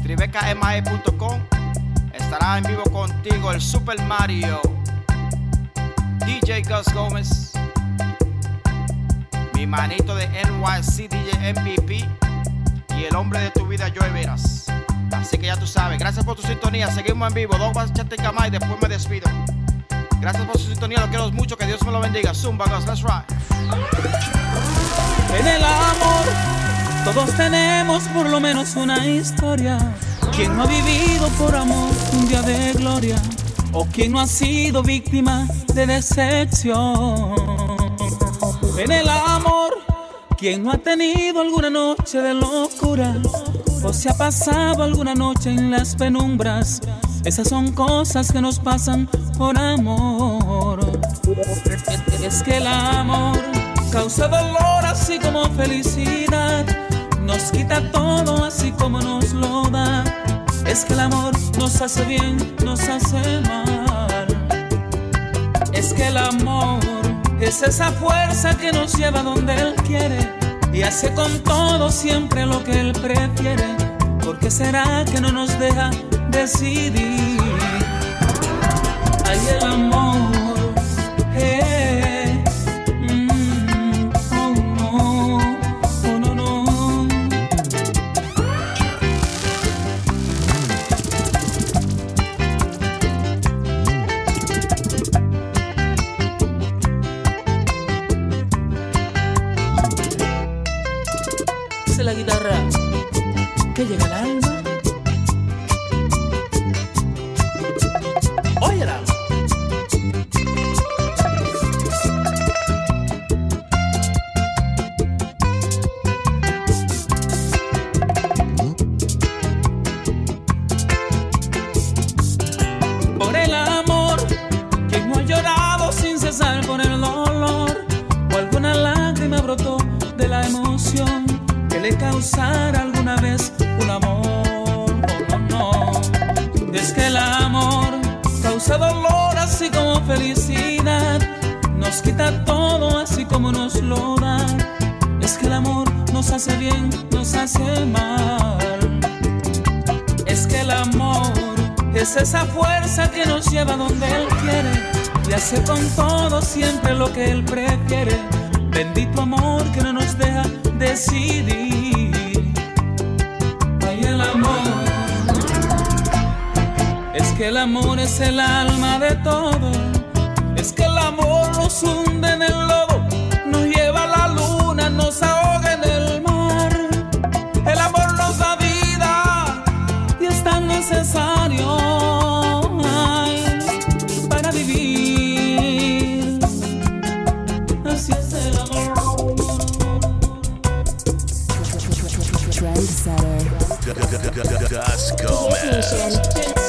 tribecamae.com. 0.03 1.41
Estará 2.15 2.57
en 2.57 2.65
vivo 2.65 2.85
contigo 2.85 3.53
el 3.53 3.61
Super 3.61 4.01
Mario, 4.03 4.61
DJ 6.25 6.63
Gus 6.63 6.93
Gómez, 6.95 7.53
mi 9.55 9.67
manito 9.67 10.15
de 10.15 10.27
NYC 10.29 11.11
DJ 11.11 11.53
MVP 11.53 12.09
y 12.97 13.05
el 13.05 13.15
hombre 13.17 13.41
de 13.41 13.51
tu 13.51 13.67
vida, 13.67 13.93
Joe 13.95 14.09
Veras. 14.11 14.67
Así 15.13 15.37
que 15.37 15.47
ya 15.47 15.57
tú 15.57 15.67
sabes, 15.67 15.99
gracias 15.99 16.25
por 16.25 16.37
tu 16.37 16.43
sintonía. 16.43 16.91
Seguimos 16.91 17.29
en 17.29 17.35
vivo, 17.35 17.59
dos 17.59 17.93
Chateca 17.93 18.33
y 18.47 18.51
después 18.51 18.81
me 18.81 18.89
despido. 18.89 19.29
Gracias 20.21 20.47
por 20.47 20.59
su 20.59 20.71
sintonía, 20.71 21.01
lo 21.01 21.09
quiero 21.09 21.31
mucho, 21.33 21.57
que 21.59 21.67
Dios 21.67 21.85
me 21.85 21.93
lo 21.93 22.01
bendiga. 22.01 22.33
Zumba, 22.33 22.65
guys, 22.67 22.87
let's 22.87 23.03
ride. 23.03 23.36
En 25.39 25.47
el 25.47 25.65
amor 25.65 26.27
todos 27.05 27.31
tenemos 27.37 28.03
por 28.09 28.29
lo 28.29 28.41
menos 28.41 28.75
una 28.75 29.07
historia. 29.07 29.79
¿Quién 30.35 30.57
no 30.57 30.65
ha 30.65 30.67
vivido 30.67 31.29
por 31.39 31.55
amor 31.55 31.91
un 32.13 32.29
día 32.29 32.43
de 32.43 32.73
gloria? 32.73 33.17
¿O 33.73 33.87
quién 33.87 34.13
no 34.13 34.21
ha 34.21 34.27
sido 34.27 34.83
víctima 34.83 35.47
de 35.73 35.87
decepción? 35.87 37.35
En 38.77 38.91
el 38.91 39.09
amor, 39.09 39.75
¿quién 40.37 40.65
no 40.65 40.73
ha 40.73 40.79
tenido 40.79 41.41
alguna 41.41 41.71
noche 41.71 42.21
de 42.21 42.35
locura? 42.35 43.15
¿O 43.83 43.93
se 43.93 44.11
ha 44.11 44.15
pasado 44.15 44.83
alguna 44.83 45.15
noche 45.15 45.51
en 45.51 45.71
las 45.71 45.95
penumbras? 45.95 46.81
Esas 47.25 47.49
son 47.49 47.73
cosas 47.73 48.33
que 48.33 48.41
nos 48.41 48.59
pasan 48.59 49.09
por 49.39 49.57
amor. 49.59 50.81
Es 52.23 52.43
que 52.43 52.57
el 52.57 52.67
amor 52.67 53.46
causa 53.91 54.29
dolor 54.29 54.85
así 54.85 55.19
como 55.19 55.45
felicidad. 55.51 56.65
Nos 57.23 57.51
quita 57.51 57.81
todo 57.91 58.45
así 58.45 58.73
como 58.73 59.01
nos 59.01 59.33
lo 59.33 59.65
da. 59.71 60.05
Es 60.67 60.85
que 60.85 60.95
el 60.95 61.01
amor 61.01 61.33
nos 61.59 61.81
hace 61.81 62.05
bien, 62.05 62.57
nos 62.65 62.81
hace 62.89 63.41
mal. 63.43 64.27
Es 65.73 65.93
que 65.93 66.09
el 66.09 66.17
amor 66.17 66.81
es 67.41 67.63
esa 67.63 67.91
fuerza 67.93 68.57
que 68.57 68.73
nos 68.73 68.95
lleva 68.95 69.23
donde 69.23 69.55
Él 69.55 69.75
quiere 69.87 70.19
y 70.73 70.83
hace 70.83 71.13
con 71.15 71.43
todo 71.43 71.91
siempre 71.91 72.47
lo 72.47 72.63
que 72.65 72.81
Él 72.81 72.93
prefiere. 72.93 73.77
¿Por 74.23 74.39
qué 74.39 74.51
será 74.51 75.05
que 75.05 75.21
no 75.21 75.31
nos 75.33 75.59
deja 75.59 75.91
decidir? 76.31 77.46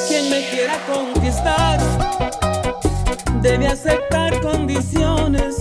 Quien 0.08 0.30
me 0.30 0.48
quiera 0.50 0.78
conquistar 0.86 1.78
debe 3.40 3.68
aceptar 3.68 4.40
condiciones 4.40 5.56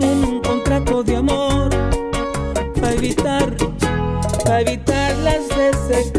en 0.00 0.24
un 0.24 0.40
contrato 0.40 1.02
de 1.02 1.16
amor 1.16 1.70
para 2.80 2.92
evitar, 2.92 3.56
para 4.44 4.60
evitar 4.60 5.16
las 5.18 5.48
decepciones. 5.48 6.13